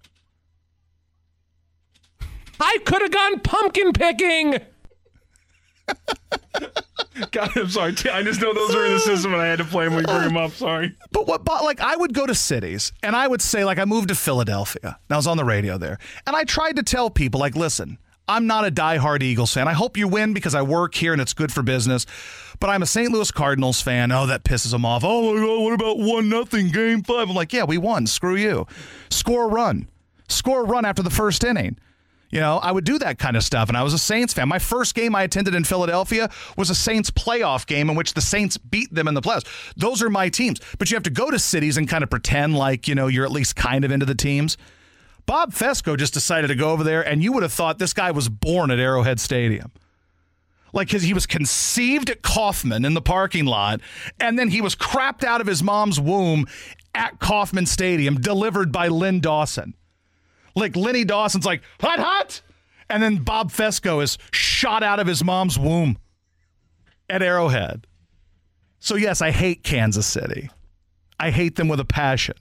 [2.61, 4.61] I could have gone pumpkin picking!
[7.31, 7.95] God, I'm sorry.
[8.13, 10.05] I just know those are in the system and I had to play them when
[10.07, 10.53] you bring them up.
[10.53, 10.97] Sorry.
[11.13, 13.85] But what, but like, I would go to cities and I would say, like, I
[13.85, 15.99] moved to Philadelphia and I was on the radio there.
[16.27, 17.99] And I tried to tell people, like, listen,
[18.29, 19.69] I'm not a diehard Eagles fan.
[19.69, 22.07] I hope you win because I work here and it's good for business.
[22.61, 23.11] But I'm a St.
[23.11, 24.13] Louis Cardinals fan.
[24.13, 25.03] Oh, that pisses them off.
[25.05, 27.29] Oh my God, what about one nothing game five?
[27.29, 28.07] I'm like, yeah, we won.
[28.07, 28.67] Screw you.
[29.11, 29.89] Score a run.
[30.29, 31.77] Score a run after the first inning.
[32.31, 33.69] You know, I would do that kind of stuff.
[33.69, 34.49] And I was a Saints fan.
[34.49, 38.21] My first game I attended in Philadelphia was a Saints playoff game in which the
[38.21, 39.75] Saints beat them in the playoffs.
[39.77, 40.61] Those are my teams.
[40.79, 43.25] But you have to go to cities and kind of pretend like, you know, you're
[43.25, 44.57] at least kind of into the teams.
[45.27, 48.11] Bob Fescoe just decided to go over there, and you would have thought this guy
[48.11, 49.71] was born at Arrowhead Stadium.
[50.73, 53.81] Like, because he was conceived at Kauffman in the parking lot,
[54.19, 56.47] and then he was crapped out of his mom's womb
[56.95, 59.75] at Kauffman Stadium, delivered by Len Dawson.
[60.55, 62.41] Like, Lenny Dawson's like, hot, hot.
[62.89, 65.99] And then Bob Fescoe is shot out of his mom's womb
[67.09, 67.87] at Arrowhead.
[68.81, 70.51] So, yes, I hate Kansas City.
[71.19, 72.35] I hate them with a passion.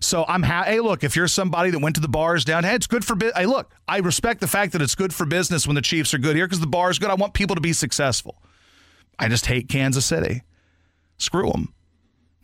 [0.00, 2.74] So I'm ha- hey look if you're somebody that went to the bars down hey
[2.74, 5.66] it's good for bu- hey look I respect the fact that it's good for business
[5.66, 7.62] when the Chiefs are good here because the bar is good I want people to
[7.62, 8.42] be successful
[9.18, 10.42] I just hate Kansas City
[11.18, 11.72] screw them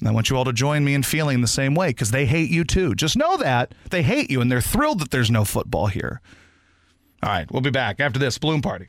[0.04, 2.50] I want you all to join me in feeling the same way because they hate
[2.50, 2.94] you too.
[2.94, 6.20] Just know that they hate you and they're thrilled that there's no football here.
[7.22, 8.88] All right we'll be back after this balloon party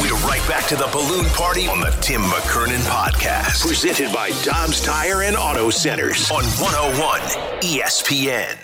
[0.00, 3.66] We're right back to the balloon party on the Tim McKernan podcast.
[3.66, 7.20] Presented by Dobbs Tire and Auto Centers on 101
[7.60, 8.56] ESPN.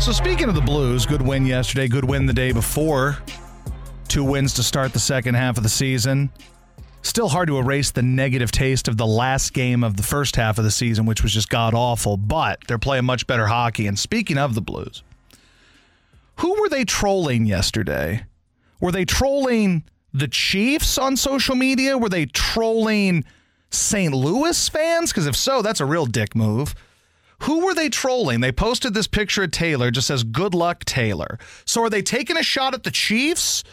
[0.00, 3.18] So speaking of the Blues, good win yesterday, good win the day before.
[4.08, 6.30] Two wins to start the second half of the season.
[7.02, 10.58] Still hard to erase the negative taste of the last game of the first half
[10.58, 13.86] of the season, which was just god awful, but they're playing much better hockey.
[13.86, 15.02] And speaking of the Blues,
[16.36, 18.26] who were they trolling yesterday?
[18.80, 21.98] Were they trolling the Chiefs on social media?
[21.98, 23.24] Were they trolling
[23.70, 24.12] St.
[24.12, 25.10] Louis fans?
[25.10, 26.74] Because if so, that's a real dick move.
[27.40, 28.40] Who were they trolling?
[28.40, 31.38] They posted this picture of Taylor, just says, Good luck, Taylor.
[31.64, 33.64] So are they taking a shot at the Chiefs?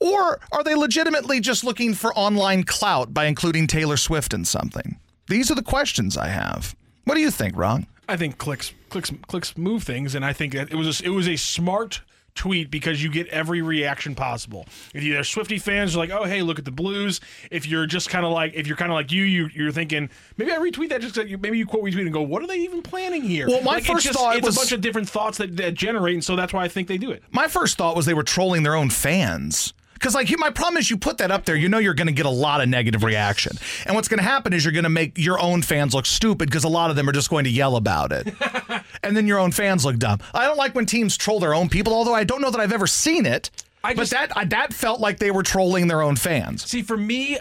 [0.00, 4.98] Or are they legitimately just looking for online clout by including Taylor Swift in something?
[5.28, 6.74] These are the questions I have.
[7.04, 7.86] What do you think, Ron?
[8.08, 11.10] I think clicks clicks clicks move things, and I think that it was a, it
[11.10, 12.02] was a smart
[12.34, 14.66] tweet because you get every reaction possible.
[14.92, 17.20] If you're Swifty fans, you're like, oh hey, look at the Blues.
[17.50, 20.10] If you're just kind of like, if you're kind of like you, you you're thinking
[20.36, 22.58] maybe I retweet that just because maybe you quote retweet and go, what are they
[22.58, 23.46] even planning here?
[23.46, 25.56] Well, my like, first it's just, thought it's was- a bunch of different thoughts that,
[25.58, 27.22] that generate, and so that's why I think they do it.
[27.30, 29.72] My first thought was they were trolling their own fans.
[30.04, 32.12] Because, like, my problem is you put that up there, you know you're going to
[32.12, 33.56] get a lot of negative reaction.
[33.86, 36.50] And what's going to happen is you're going to make your own fans look stupid
[36.50, 38.28] because a lot of them are just going to yell about it.
[39.02, 40.18] and then your own fans look dumb.
[40.34, 42.70] I don't like when teams troll their own people, although I don't know that I've
[42.70, 43.50] ever seen it.
[43.82, 46.68] I but just- that that felt like they were trolling their own fans.
[46.68, 47.38] See, for me,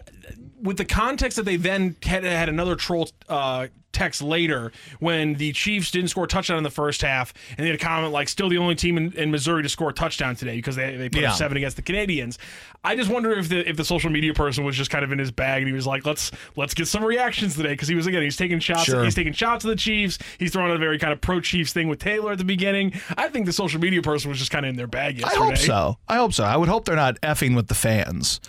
[0.63, 5.51] with the context that they then had, had another troll uh, text later when the
[5.51, 8.27] Chiefs didn't score a touchdown in the first half, and they had a comment like,
[8.27, 11.09] "Still the only team in, in Missouri to score a touchdown today because they, they
[11.09, 11.29] put Yeah.
[11.31, 12.39] up seven against the Canadians."
[12.85, 15.19] I just wonder if the if the social media person was just kind of in
[15.19, 18.07] his bag and he was like, "Let's let's get some reactions today," because he was
[18.07, 19.03] again he's taking shots Sure.
[19.03, 20.17] he's taking shots at the Chiefs.
[20.39, 22.93] He's throwing a very kind of pro Chiefs thing with Taylor at the beginning.
[23.17, 25.45] I think the social media person was just kind of in their bag I yesterday.
[25.45, 25.97] hope so.
[26.07, 26.43] I hope so.
[26.45, 28.39] I would hope they're not effing with the fans.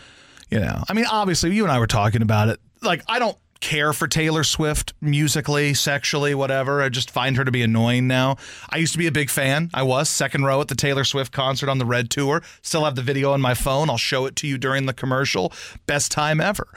[0.50, 2.60] You know, I mean, obviously, you and I were talking about it.
[2.82, 6.82] Like, I don't care for Taylor Swift musically, sexually, whatever.
[6.82, 8.36] I just find her to be annoying now.
[8.68, 9.70] I used to be a big fan.
[9.72, 12.42] I was second row at the Taylor Swift concert on the Red Tour.
[12.60, 13.88] Still have the video on my phone.
[13.88, 15.50] I'll show it to you during the commercial.
[15.86, 16.68] Best time ever.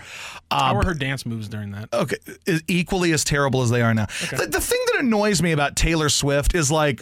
[0.50, 1.90] Uh, How were her dance moves during that?
[1.92, 4.06] Okay, is equally as terrible as they are now.
[4.32, 7.02] The, the thing that annoys me about Taylor Swift is like,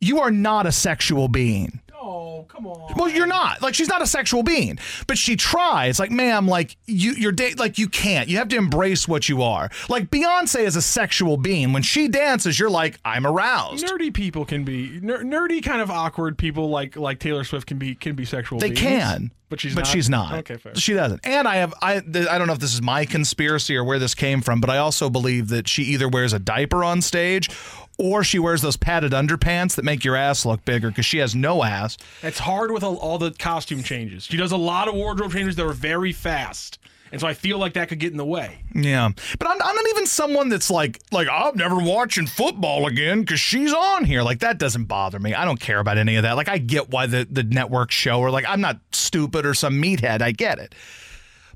[0.00, 1.80] you are not a sexual being.
[2.06, 2.92] Oh, come on.
[2.96, 3.62] Well, you're not.
[3.62, 5.98] Like she's not a sexual being, but she tries.
[5.98, 7.58] Like, ma'am, like you, you're date.
[7.58, 8.28] Like you can't.
[8.28, 9.70] You have to embrace what you are.
[9.88, 11.72] Like Beyonce is a sexual being.
[11.72, 13.84] When she dances, you're like, I'm aroused.
[13.86, 17.78] nerdy people can be ner- nerdy kind of awkward people like like Taylor Swift can
[17.78, 18.80] be can be sexual They beings.
[18.80, 19.86] can, but she's but not.
[19.88, 20.34] she's not.
[20.40, 21.20] okay fair She doesn't.
[21.24, 23.98] And I have I th- I don't know if this is my conspiracy or where
[23.98, 27.48] this came from, but I also believe that she either wears a diaper on stage.
[27.98, 31.34] Or she wears those padded underpants that make your ass look bigger because she has
[31.34, 31.96] no ass.
[32.22, 35.64] it's hard with all, the costume changes she does a lot of wardrobe changes that
[35.64, 36.78] are very fast
[37.12, 39.74] and so I feel like that could get in the way Yeah, but I'm, I'm
[39.76, 44.04] not even someone that's like like oh, I'm never watching football again because she's on
[44.04, 44.22] here.
[44.22, 45.32] Like that doesn't bother me.
[45.32, 46.32] I don't care about any of that.
[46.36, 49.80] Like I get why the the network show or like I'm not stupid or some
[49.80, 50.22] meathead.
[50.22, 50.74] I get it,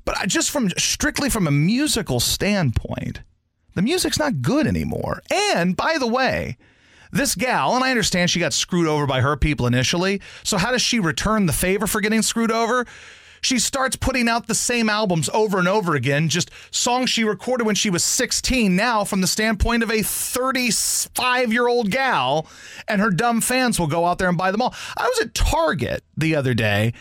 [0.05, 3.19] but I just from strictly from a musical standpoint,
[3.75, 5.21] the music's not good anymore.
[5.31, 6.57] And by the way.
[7.11, 10.21] This gal, and I understand she got screwed over by her people initially.
[10.43, 12.85] So, how does she return the favor for getting screwed over?
[13.41, 17.65] She starts putting out the same albums over and over again, just songs she recorded
[17.65, 22.47] when she was 16 now from the standpoint of a 35 year old gal,
[22.87, 24.73] and her dumb fans will go out there and buy them all.
[24.97, 26.93] I was at Target the other day,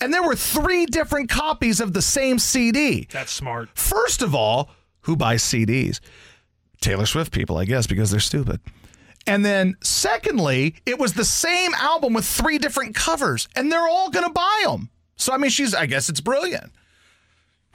[0.00, 3.08] and there were three different copies of the same CD.
[3.10, 4.70] that's smart First of all,
[5.08, 6.00] who buys CDs?
[6.82, 8.60] Taylor Swift people, I guess, because they're stupid.
[9.26, 14.10] And then, secondly, it was the same album with three different covers, and they're all
[14.10, 14.90] going to buy them.
[15.16, 16.70] So, I mean, she's, I guess it's brilliant.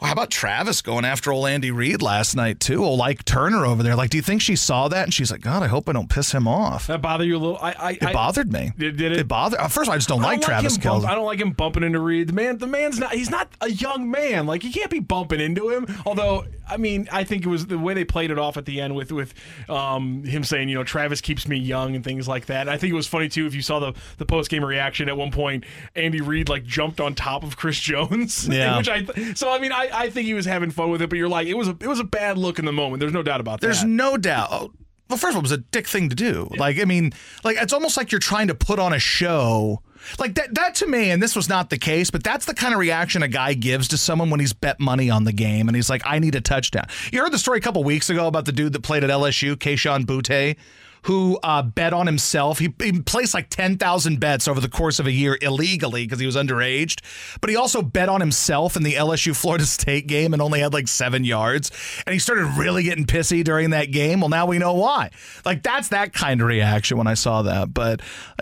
[0.01, 2.83] Well, how about Travis going after old Andy Reid last night too?
[2.83, 3.95] Old Ike Turner over there.
[3.95, 6.09] Like, do you think she saw that and she's like, God, I hope I don't
[6.09, 6.87] piss him off?
[6.87, 7.57] That bother you a little?
[7.57, 8.73] I, I It I, bothered me.
[8.77, 9.19] Did- did it?
[9.19, 9.59] It bothered.
[9.59, 11.39] uh, First of all, I just don't I like don't Travis bump- I don't like
[11.39, 12.27] him bumping into Reid.
[12.27, 13.13] The man, the man's not.
[13.13, 14.45] He's not a young man.
[14.45, 15.87] Like he can't be bumping into him.
[16.05, 18.81] Although, I mean, I think it was the way they played it off at the
[18.81, 19.33] end with with
[19.69, 22.67] um, him saying, you know, Travis keeps me young and things like that.
[22.67, 25.15] I think it was funny too if you saw the the post game reaction at
[25.15, 25.63] one point.
[25.95, 28.49] Andy Reid like jumped on top of Chris Jones.
[28.49, 28.77] Yeah.
[28.79, 31.17] Which I so I mean I, I think he was having fun with it, but
[31.17, 32.99] you're like it was a it was a bad look in the moment.
[32.99, 33.67] There's no doubt about that.
[33.67, 34.49] There's no doubt.
[34.51, 34.71] oh,
[35.09, 36.49] Well, first of all, it was a dick thing to do.
[36.57, 39.81] Like, I mean, like it's almost like you're trying to put on a show.
[40.19, 42.73] Like that, that to me, and this was not the case, but that's the kind
[42.73, 45.75] of reaction a guy gives to someone when he's bet money on the game and
[45.77, 46.87] he's like, I need a touchdown.
[47.13, 49.55] You heard the story a couple weeks ago about the dude that played at LSU,
[49.55, 50.57] Keishon Butte,
[51.03, 52.59] who uh, bet on himself.
[52.59, 56.25] He, he placed like 10,000 bets over the course of a year illegally because he
[56.25, 57.01] was underaged,
[57.41, 60.73] but he also bet on himself in the LSU Florida State game and only had
[60.73, 61.71] like seven yards.
[62.05, 64.21] And he started really getting pissy during that game.
[64.21, 65.11] Well, now we know why.
[65.45, 67.73] Like, that's that kind of reaction when I saw that.
[67.73, 68.01] But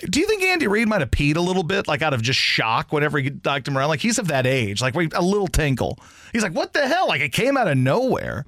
[0.10, 2.40] do you think Andy Reid might have peed a little bit, like out of just
[2.40, 3.90] shock, whenever he knocked him around?
[3.90, 5.98] Like, he's of that age, like a little tinkle.
[6.32, 7.08] He's like, what the hell?
[7.08, 8.46] Like, it came out of nowhere.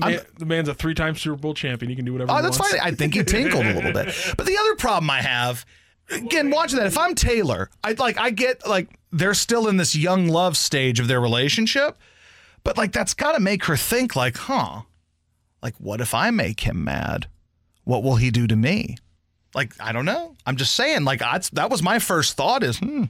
[0.00, 1.90] The, man, the man's a three time Super Bowl champion.
[1.90, 2.32] He can do whatever.
[2.32, 2.76] Oh, he that's wants.
[2.76, 2.92] fine.
[2.92, 4.14] I think he tinkled a little bit.
[4.36, 5.64] But the other problem I have,
[6.10, 9.94] again, watching that, if I'm Taylor, I like I get like they're still in this
[9.96, 11.96] young love stage of their relationship,
[12.64, 14.82] but like that's got to make her think like, huh,
[15.62, 17.28] like what if I make him mad?
[17.84, 18.96] What will he do to me?
[19.54, 20.34] Like I don't know.
[20.44, 21.04] I'm just saying.
[21.04, 23.04] Like that's that was my first thought is, hmm,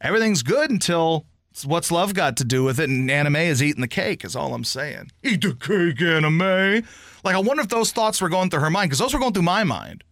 [0.00, 1.26] everything's good until.
[1.64, 2.88] What's love got to do with it?
[2.88, 5.10] And Anna Mae is eating the cake, is all I'm saying.
[5.22, 6.82] Eat the cake, Anna Mae.
[7.24, 9.32] Like, I wonder if those thoughts were going through her mind, because those were going
[9.32, 10.02] through my mind.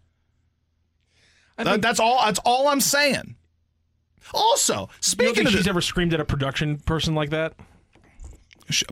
[1.58, 2.22] I think- that's all.
[2.24, 3.36] That's all I'm saying.
[4.32, 7.30] Also, you don't speaking think of she's the, ever screamed at a production person like
[7.30, 7.54] that?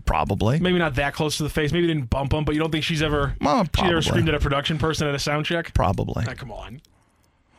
[0.05, 0.59] Probably.
[0.59, 1.71] Maybe not that close to the face.
[1.71, 4.35] Maybe didn't bump him, but you don't think she's ever Well, she ever screamed at
[4.35, 5.73] a production person at a sound check?
[5.75, 6.25] Probably.
[6.29, 6.81] Ah, come on.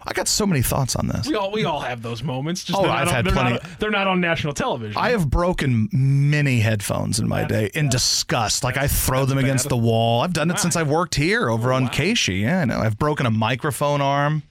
[0.07, 1.27] I got so many thoughts on this.
[1.27, 2.63] We all we all have those moments.
[2.63, 3.51] Just Oh, I've on- had they're plenty.
[3.51, 4.97] Not, they're not on national television.
[4.97, 8.63] I have broken many headphones in my day in disgust.
[8.63, 10.21] Like I throw them against the wall.
[10.21, 12.35] I've done it since I've worked here over on Casey.
[12.35, 12.79] Yeah, I know.
[12.79, 14.43] I've broken a microphone arm.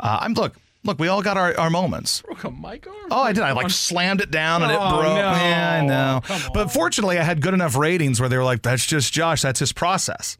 [0.00, 0.98] Uh, I'm look, look.
[0.98, 2.20] We all got our, our moments.
[2.22, 2.96] broke a mic arm.
[3.10, 3.44] Oh, I did.
[3.44, 5.04] I like slammed it down and it Oh, broke.
[5.04, 5.16] no.
[5.16, 6.20] Yeah, I know.
[6.52, 9.42] But fortunately, I had good enough ratings where they were like, "That's just Josh.
[9.42, 10.36] That's his process."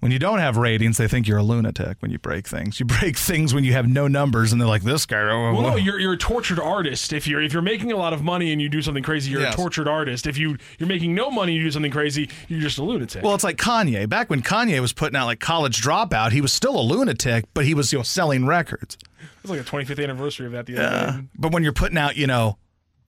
[0.00, 2.78] When you don't have ratings, they think you're a lunatic when you break things.
[2.78, 5.62] You break things when you have no numbers, and they're like, "This guy." oh, Well,
[5.62, 7.12] no, oh." you're you're a tortured artist.
[7.12, 9.40] If you're if you're making a lot of money and you do something crazy, you're
[9.40, 9.54] Yes.
[9.54, 10.26] a tortured artist.
[10.26, 13.22] If you you're making no money and you do something crazy, you're just a lunatic.
[13.24, 14.08] Well, it's like Kanye.
[14.08, 17.64] Back when Kanye was putting out like College Dropout, he was still a lunatic, but
[17.64, 18.96] he was you know selling records.
[19.42, 21.26] it's like a 25th anniversary of that the other day.
[21.36, 22.56] But when you're putting out, you know,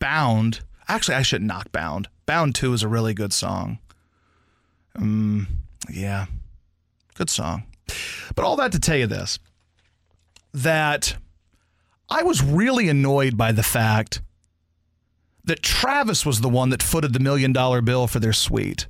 [0.00, 0.61] Bound.
[0.88, 2.09] Actually, I shouldn't knock Bound.
[2.26, 3.79] Bound Two is a really good song.
[4.96, 5.46] Um,
[5.88, 6.26] yeah,
[7.20, 7.64] good song.
[8.35, 9.38] But all that to tell you this:
[10.54, 11.16] that
[12.09, 14.22] I was really annoyed by the fact
[15.44, 18.87] that Travis was the one that footed the million dollar bill for their suite.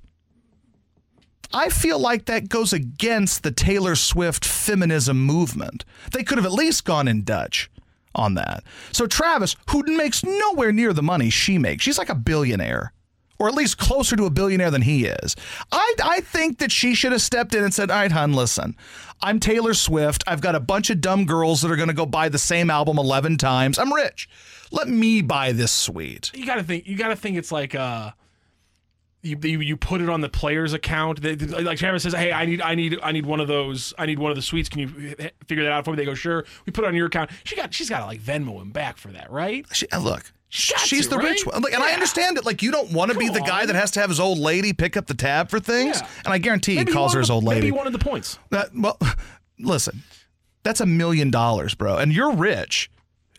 [1.52, 5.84] I feel like that goes against the Taylor Swift feminism movement.
[6.12, 7.68] They could have at least gone in Dutch
[8.14, 8.62] on that.
[8.92, 12.92] So Travis, who makes nowhere near the money she makes, she's like a billionaire.
[13.40, 15.34] Or at least closer to a billionaire than he is.
[15.72, 18.76] I, I think that she should have stepped in and said, All right, hun, listen,
[19.22, 20.22] I'm Taylor Swift.
[20.26, 22.68] I've got a bunch of dumb girls that are going to go buy the same
[22.70, 23.78] album 11 times.
[23.78, 24.28] I'm rich.
[24.70, 26.30] Let me buy this suite.
[26.34, 26.86] You gotta think.
[26.86, 27.36] You gotta think.
[27.38, 28.10] It's like uh,
[29.22, 31.20] you you, you put it on the player's account.
[31.20, 33.92] They, they- like Travis says, "Hey, I need I need I need one of those.
[33.98, 34.68] I need one of the suites.
[34.68, 34.88] Can you
[35.48, 37.30] figure that out for me?" They go, "Sure." We put it on your account.
[37.44, 39.66] She got she's got to like Venmo him back for that, right?
[39.72, 41.62] She, uh, look, She she's the rich one.
[41.62, 42.44] Like, and I understand it.
[42.44, 43.66] Like, you don't want to be the guy on.
[43.68, 46.00] that has to have his old lady pick up the tab for things.
[46.00, 46.08] Yeah.
[46.24, 47.60] And I guarantee he Maybe calls her his the- old lady.
[47.60, 48.38] Maybe he wanted the points.
[48.50, 48.98] That, well,
[49.60, 50.02] listen,
[50.64, 51.96] that's a million dollars, bro.
[51.98, 52.90] And you're rich.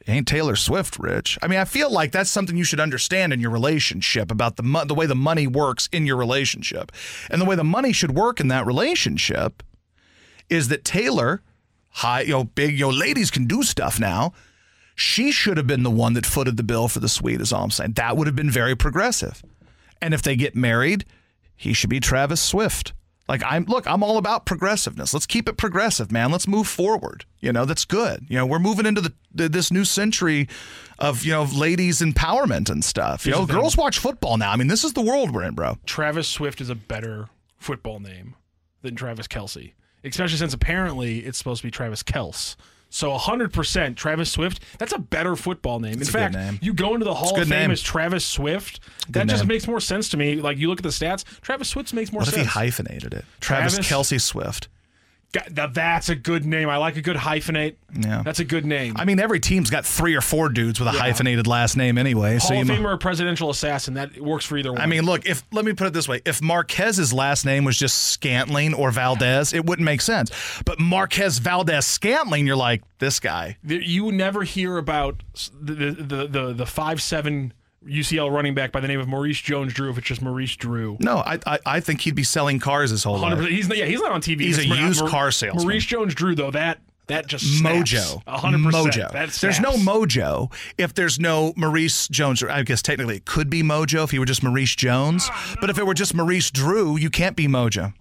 [0.08, 1.38] Ain't Taylor Swift rich?
[1.43, 4.63] I mean, I feel like that's something you should understand in your relationship about the
[4.63, 6.91] mo- the way the money works in your relationship,
[7.30, 9.62] and the way the money should work in that relationship
[10.50, 11.43] is that Taylor,
[11.89, 14.34] high, you know, big, you know, ladies can do stuff now.
[15.02, 17.42] She should have been the one that footed the bill for the suite.
[17.42, 17.94] Is all I'm saying.
[17.94, 19.44] That would have been very progressive.
[20.00, 21.06] And if they get married,
[21.56, 22.94] he should be Travis Swift.
[23.28, 25.12] Like I'm look, I'm all about progressiveness.
[25.14, 26.32] Let's keep it progressive, man.
[26.32, 27.26] Let's move forward.
[27.40, 28.28] You know, that's good.
[28.30, 30.48] You know, we're moving into the, the this new century
[31.00, 33.26] of, you know, ladies empowerment and stuff.
[33.26, 34.52] You Here's know, girls watch football now.
[34.52, 35.78] I mean, this is the world we're in, bro.
[35.86, 38.36] Travis Swift is a better football name
[38.84, 42.56] than Travis Kelce, especially since apparently it's supposed to be Travis Kels.
[42.93, 45.93] So 100% Travis Swift, that's a better football name.
[45.93, 46.60] In a good fact, name.
[46.62, 47.71] you go into the Hall good of Fame name.
[47.71, 50.36] as Travis Swift, that just makes more sense to me.
[50.36, 52.45] Like you look at the stats, Travis Swift makes more What if sense.
[52.47, 53.23] he hyphenated it?
[53.39, 54.67] Travis, Travis- Kelce Swift.
[55.32, 56.67] God, that's a good name.
[56.67, 57.76] I like a good hyphenate.
[57.98, 58.22] Yeah.
[58.24, 58.96] That's a good name.
[58.98, 62.39] I mean, every team's got three or four dudes with a hyphenated last name anyway.
[62.39, 64.82] so Hall you of Famer or presidential assassin, that works for either one.
[64.82, 67.78] I mean, look, if let me put it this way: if Marquez's last name was
[67.78, 70.32] just Scantling or Valdes, it wouldn't make sense.
[70.66, 73.58] But Marquez Valdes Scantling, you're like this guy.
[73.64, 75.24] You never hear about
[75.62, 77.53] the the the, the, the five seven
[77.86, 79.89] UCL running back by the name of Maurice Jones-Drew.
[79.89, 83.03] If it's just Maurice Drew, No, I I, I think he'd be selling cars his
[83.03, 83.49] whole hundred life.
[83.49, 84.41] He's not, yeah, he's not on TV.
[84.41, 85.63] He's a used Mar- car salesman.
[85.63, 87.91] Maurice Jones-Drew, though, that that just snaps.
[87.91, 88.93] Mojo, hundred percent.
[88.93, 89.11] Mojo.
[89.11, 89.71] That there's no.
[89.73, 92.41] Mojo if there's no Maurice Jones.
[92.43, 95.27] I guess technically it could be Mojo if he were just Maurice Jones.
[95.29, 97.93] Ah, but if it were just Maurice Drew, you can't be Mojo.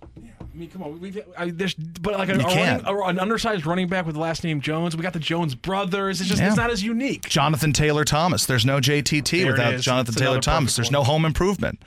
[0.53, 1.01] I mean, come on.
[1.01, 2.83] We've, I, there's, but like a, You a can't.
[2.85, 4.97] running, a, an undersized running back with the last name Jones.
[4.97, 6.21] We got the Jones brothers.
[6.21, 6.49] It's just Yeah.
[6.49, 7.29] it's not as unique.
[7.29, 8.47] Jonathan Taylor Thomas.
[8.47, 9.81] There's no JTT There without.
[9.81, 10.77] Jonathan It's Taylor Thomas.
[10.77, 10.93] There's one.
[10.95, 11.81] no home improvement.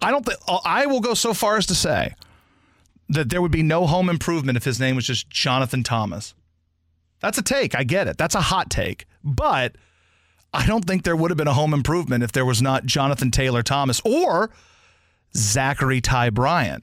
[0.00, 2.14] I don't think uh, I will go so far as to say
[3.08, 6.34] that there would be no home improvement if his name was just Jonathan Thomas.
[7.20, 7.74] That's a take.
[7.74, 8.18] I get it.
[8.18, 9.06] That's a hot take.
[9.22, 9.76] But
[10.52, 13.30] I don't think there would have been a home improvement if there was not Jonathan
[13.30, 14.50] Taylor Thomas or
[15.36, 16.82] Zachary Ty Bryant.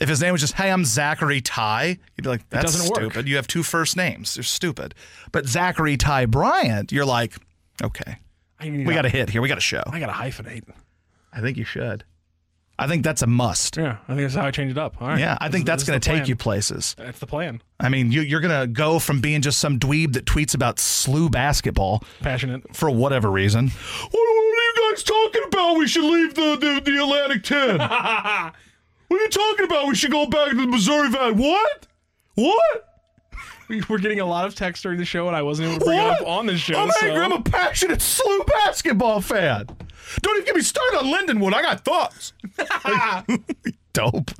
[0.00, 3.12] If his name was just, hey, I'm Zachary Ty, you'd be like, that's doesn't work.
[3.12, 3.28] stupid.
[3.28, 4.36] You have two first names.
[4.36, 4.94] You're stupid.
[5.32, 7.34] But Zachary Ty Bryant, you're like,
[7.82, 8.16] okay,
[8.58, 9.42] I need we got a hit here.
[9.42, 9.82] We got a show.
[9.86, 10.62] I got to hyphenate.
[11.32, 12.04] I think you should.
[12.78, 13.76] I think that's a must.
[13.76, 15.00] Yeah, I think that's how I change it up.
[15.00, 15.18] All right.
[15.18, 16.96] Yeah, I think that's going to take you places.
[16.98, 17.62] That's the plan.
[17.78, 20.78] I mean, you, you're going to go from being just some dweeb that tweets about
[20.78, 22.74] SLU basketball Passionate.
[22.74, 23.68] for whatever reason.
[23.68, 25.76] What, what are you guys talking about?
[25.76, 28.52] We should leave the, the, the Atlantic 10.
[29.12, 29.86] what are you talking about?
[29.88, 31.32] We should go back to the Missouri Valley.
[31.32, 31.86] What?
[32.34, 32.88] What?
[33.68, 35.84] We were getting a lot of text during the show, and I wasn't able to
[35.84, 36.20] bring What?
[36.20, 36.78] it up on the show.
[36.80, 37.24] I'm so- angry.
[37.24, 39.66] I'm a passionate SLU basketball fan.
[40.20, 41.54] Don't even get me started on Lindenwood.
[41.54, 42.32] I got thoughts.
[43.92, 44.30] Dope.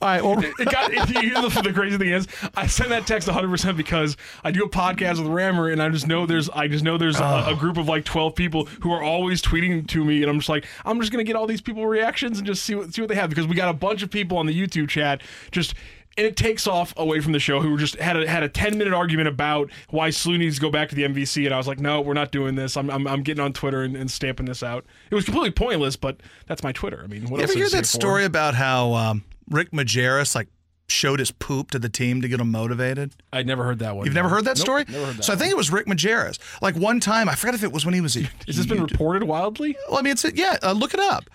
[0.00, 0.22] All right.
[0.22, 2.26] Well, it got, if you hear the, crazy thing is,
[2.56, 5.88] I send that text 100 percent because I do a podcast with Rammer, and I
[5.88, 8.92] just know there's I just know there's a, a group of like 12 people who
[8.92, 11.60] are always tweeting to me, and I'm just like I'm just gonna get all these
[11.60, 14.02] people reactions and just see what see what they have because we got a bunch
[14.02, 15.74] of people on the YouTube chat just.
[16.18, 18.76] And it takes off away from the show who just had a had a ten
[18.76, 21.68] minute argument about why SLU needs to go back to the MVC, and I was
[21.68, 22.76] like, no, we're not doing this.
[22.76, 24.84] I'm I'm, I'm getting on Twitter and, and stamping this out.
[25.08, 27.00] It was completely pointless, but that's my Twitter.
[27.02, 30.48] I mean, what you ever hear that story about how um, Rick Majerus like
[30.88, 33.14] showed his poop to the team to get them motivated?
[33.32, 34.06] I'd never heard that one.
[34.06, 34.84] You've never heard that Nope, story?
[34.88, 35.24] Never heard that.
[35.24, 36.38] So I think it was Rick Majerus.
[36.62, 38.16] Like one time, I forgot if it was when he was.
[38.16, 39.76] A, Has this been reported wildly?
[39.88, 40.56] Well, I mean, it's yeah.
[40.62, 41.28] Uh, look it up.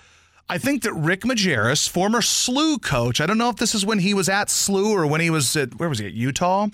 [0.47, 3.97] I think that Rick Majerus, former SLU coach, I don't know if this is when
[3.99, 6.67] he was at SLU or when he was at where was he at Utah.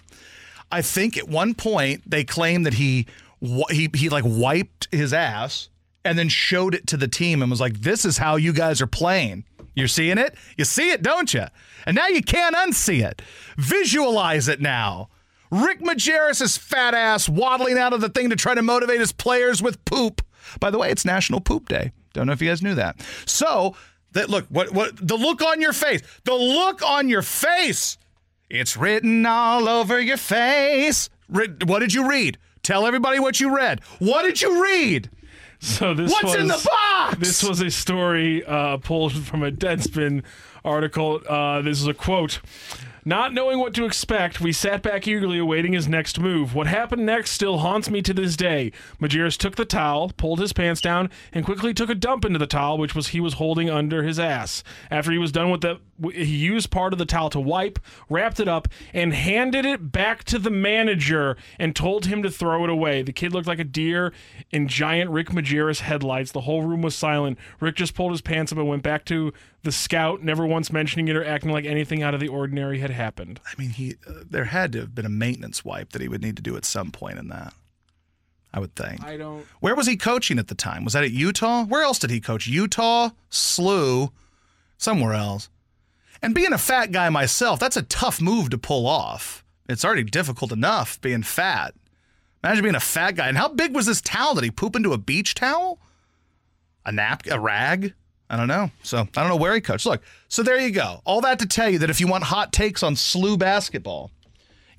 [0.71, 3.07] I think at one point they claimed that he
[3.69, 5.69] he he like wiped his ass
[6.03, 8.81] and then showed it to the team and was like, "This is how you guys
[8.81, 9.45] are playing.
[9.75, 10.35] You're seeing it.
[10.57, 11.45] You see it, don't you?
[11.85, 13.21] And now you can't unsee it.
[13.57, 15.09] Visualize it now."
[15.51, 19.61] Rick Majerus' fat ass waddling out of the thing to try to motivate his players
[19.61, 20.21] with poop.
[20.59, 21.91] By the way, it's National Poop Day.
[22.13, 23.01] Don't know if you guys knew that.
[23.25, 23.75] So
[24.13, 27.97] that look, what what the look on your face, the look on your face.
[28.49, 31.09] It's written all over your face.
[31.27, 32.37] What did you read?
[32.63, 33.81] Tell everybody what you read.
[33.99, 35.09] What did you read?
[35.61, 37.17] So this What's was, in the box?
[37.19, 40.23] This was a story uh, pulled from a Deadspin
[40.65, 41.21] article.
[41.29, 42.41] Uh, this is a quote.
[43.03, 46.53] Not knowing what to expect, we sat back eagerly awaiting his next move.
[46.53, 48.71] What happened next still haunts me to this day.
[48.99, 52.45] Majerus took the towel, pulled his pants down, and quickly took a dump into the
[52.45, 54.63] towel, which was he was holding under his ass.
[54.91, 55.79] After he was done with the,
[56.13, 57.79] he used part of the towel to wipe,
[58.09, 62.63] wrapped it up, and handed it back to the manager and told him to throw
[62.63, 63.01] it away.
[63.01, 64.13] The kid looked like a deer
[64.51, 66.31] in giant Rick Majerus headlights.
[66.31, 67.37] The whole room was silent.
[67.59, 69.33] Rick just pulled his pants up and went back to
[69.63, 72.89] the scout, never once mentioning it or acting like anything out of the ordinary had
[72.89, 73.39] happened.
[73.45, 76.21] I mean, he uh, there had to have been a maintenance wipe that he would
[76.21, 77.53] need to do at some point in that.
[78.53, 79.03] I would think.
[79.03, 79.45] I don't.
[79.59, 80.83] Where was he coaching at the time?
[80.83, 81.63] Was that at Utah?
[81.63, 82.47] Where else did he coach?
[82.47, 84.11] Utah, SLU,
[84.77, 85.49] somewhere else.
[86.21, 89.43] And being a fat guy myself, that's a tough move to pull off.
[89.67, 91.73] It's already difficult enough being fat.
[92.43, 93.27] Imagine being a fat guy.
[93.27, 94.35] And how big was this towel?
[94.35, 95.79] Did he poop into a beach towel?
[96.85, 97.93] A nap, a rag?
[98.29, 98.71] I don't know.
[98.83, 99.85] So I don't know where he coached.
[99.85, 101.01] Look, so there you go.
[101.05, 104.11] All that to tell you that if you want hot takes on SLU basketball,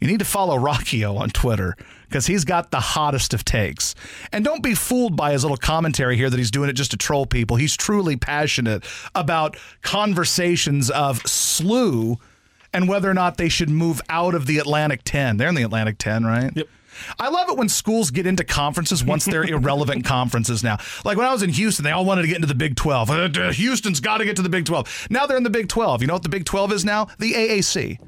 [0.00, 1.76] you need to follow Rockio on Twitter
[2.12, 3.94] because he's got the hottest of takes.
[4.32, 6.98] And don't be fooled by his little commentary here that he's doing it just to
[6.98, 7.56] troll people.
[7.56, 8.84] He's truly passionate
[9.14, 12.18] about conversations of SLU
[12.74, 15.38] and whether or not they should move out of the Atlantic 10.
[15.38, 16.52] They're in the Atlantic 10, right?
[16.54, 16.68] Yep.
[17.18, 20.76] I love it when schools get into conferences once they're irrelevant conferences now.
[21.06, 23.10] Like when I was in Houston, they all wanted to get into the Big 12.
[23.10, 25.08] Uh, Houston's got to get to the Big 12.
[25.08, 26.02] Now they're in the Big 12.
[26.02, 27.06] You know what the Big 12 is now?
[27.18, 27.98] The AAC.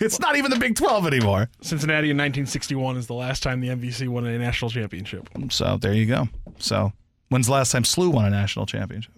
[0.00, 1.50] It's not even the Big 12 anymore.
[1.60, 5.28] Cincinnati in 1961 is the last time the MVC won a national championship.
[5.50, 6.28] So there you go.
[6.58, 6.92] So
[7.28, 9.12] when's the last time SLU won a national championship?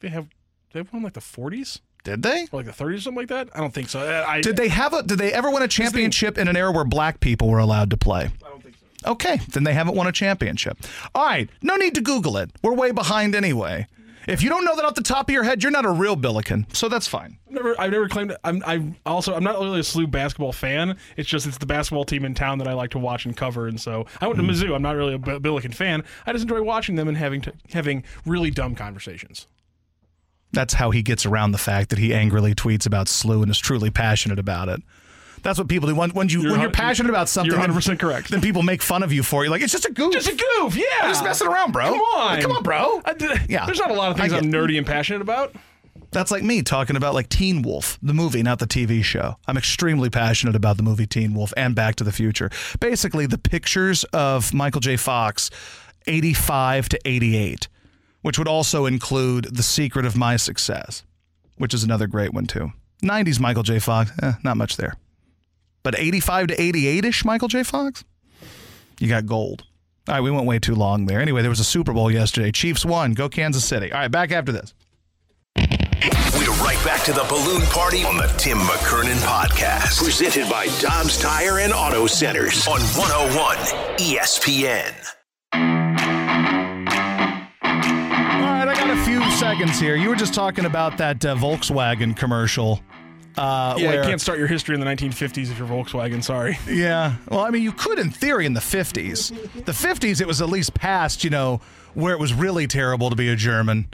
[0.00, 0.28] They have
[0.72, 2.46] they won like the 40s Did they?
[2.52, 3.48] or like the 30s or something like that.
[3.54, 4.00] I don't think so.
[4.26, 5.02] I, Did they have a?
[5.02, 7.96] Did they ever win a championship in an era where black people were allowed to
[7.96, 8.30] play?
[8.44, 9.10] I don't think so.
[9.12, 10.78] Okay, then they haven't won a championship.
[11.14, 12.50] All right, no need to Google it.
[12.62, 13.86] We're way behind anyway.
[14.26, 16.16] If you don't know that off the top of your head, you're not a real
[16.16, 17.38] Billiken, so that's fine.
[17.46, 18.36] I've never, I've never claimed.
[18.42, 20.96] I'm, I'm also, I'm not really a SLU basketball fan.
[21.16, 23.68] It's just it's the basketball team in town that I like to watch and cover.
[23.68, 24.50] And so I went to hmm.
[24.50, 24.74] Mizzou.
[24.74, 26.02] I'm not really a Billiken fan.
[26.26, 29.46] I just enjoy watching them and having to, having really dumb conversations.
[30.52, 33.58] That's how he gets around the fact that he angrily tweets about SLU and is
[33.58, 34.80] truly passionate about it.
[35.46, 35.94] That's what people do.
[35.94, 38.30] When, when you You're when you're passionate about something, you're 100% correct.
[38.30, 39.44] Then people make fun of you for it.
[39.44, 40.12] You're like it's just a goof.
[40.12, 40.84] Just a goof, yeah.
[41.02, 41.84] I'm just messing around, bro.
[41.84, 43.00] Come on, come on, bro.
[43.04, 43.14] I
[43.48, 43.64] Yeah.
[43.64, 45.54] There's not a lot of things I'm nerdy and passionate about.
[46.10, 49.36] That's like me talking about like Teen Wolf, the movie, not the TV show.
[49.46, 52.50] I'm extremely passionate about the movie Teen Wolf and Back to the Future.
[52.80, 54.96] Basically, the pictures of Michael J.
[54.96, 55.48] Fox,
[56.08, 57.68] 85 to 88,
[58.22, 61.04] which would also include The Secret of My Success,
[61.56, 62.72] which is another great one too.
[63.04, 63.78] 90s Michael J.
[63.78, 64.94] Fox, eh, not much there.
[65.86, 67.62] But 85 to 88 ish Michael J.
[67.62, 68.02] Fox,
[68.98, 69.62] you got gold.
[70.08, 71.20] All right, we went way too long there.
[71.20, 72.50] Anyway, there was a Super Bowl yesterday.
[72.50, 73.14] Chiefs won.
[73.14, 73.92] Go Kansas City.
[73.92, 74.74] All right, back after this.
[75.56, 80.02] We're right back to the balloon party on the Tim McKernan podcast.
[80.02, 83.56] Presented by Dobbs Tire and Auto Centers on 101
[83.98, 84.92] ESPN.
[85.52, 85.60] All
[88.42, 89.94] right, I got a few seconds here.
[89.94, 92.80] You were just talking about that uh, Volkswagen commercial.
[93.36, 96.22] Uh, Yeah, where, you can't start your history in the 1950s if you're Volkswagen.
[96.22, 96.58] Sorry.
[96.68, 97.14] Yeah.
[97.28, 99.64] Well, I mean, you could in theory in the 50s.
[99.64, 101.60] The 50s, it was at least past, you know,
[101.94, 103.88] where it was really terrible to be a German.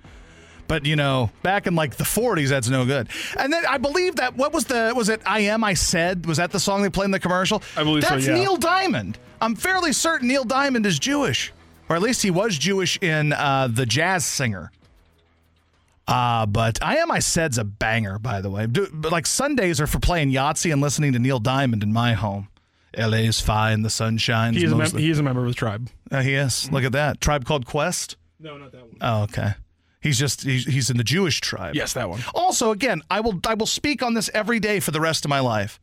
[0.68, 3.08] But, you know, back in like the 40s, that's no good.
[3.38, 6.24] And then I believe that, what was the, was it I Am I Said?
[6.24, 7.62] Was that the song they played in the commercial?
[7.76, 8.34] I believe so, That's yeah.
[8.34, 9.18] Neil Diamond.
[9.40, 11.52] I'm fairly certain Neil Diamond is Jewish.
[11.88, 14.70] Or at least he was Jewish in uh, The Jazz Singer.
[16.08, 18.66] Uh, but I Am I Said's a banger, by the way.
[18.66, 22.14] Do, but like Sundays are for playing Yahtzee and listening to Neil Diamond in my
[22.14, 22.48] home.
[22.96, 24.56] LA's fine, the sun shines.
[24.56, 25.88] He is, a mem- mostly- he is a member of the tribe.
[26.10, 26.70] Uh, he is.
[26.70, 27.20] Look at that.
[27.20, 28.16] Tribe called Quest?
[28.38, 28.96] No, not that one.
[29.00, 29.52] Oh, okay.
[30.00, 31.74] He's just he's, he's in the Jewish tribe.
[31.76, 32.20] Yes, that one.
[32.34, 35.28] Also, again, I will I will speak on this every day for the rest of
[35.28, 35.78] my life.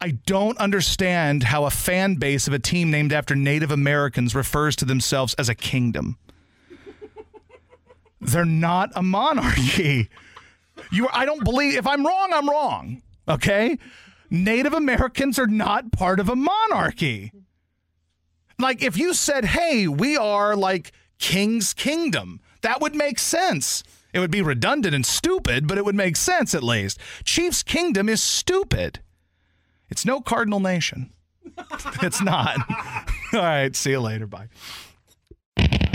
[0.00, 4.74] I don't understand how a fan base of a team named after Native Americans refers
[4.76, 6.18] to themselves as a kingdom.
[8.24, 10.08] They're not a monarchy.
[10.90, 13.02] You I don't believe if I'm wrong, I'm wrong.
[13.28, 13.78] Okay?
[14.30, 17.32] Native Americans are not part of a monarchy.
[18.58, 23.82] Like if you said, "Hey, we are like King's Kingdom," that would make sense.
[24.12, 26.98] It would be redundant and stupid, but it would make sense at least.
[27.24, 29.00] Chief's Kingdom is stupid.
[29.90, 31.12] It's no cardinal nation.
[32.02, 32.56] it's not.
[33.32, 34.26] All right, see you later.
[34.26, 34.48] Bye.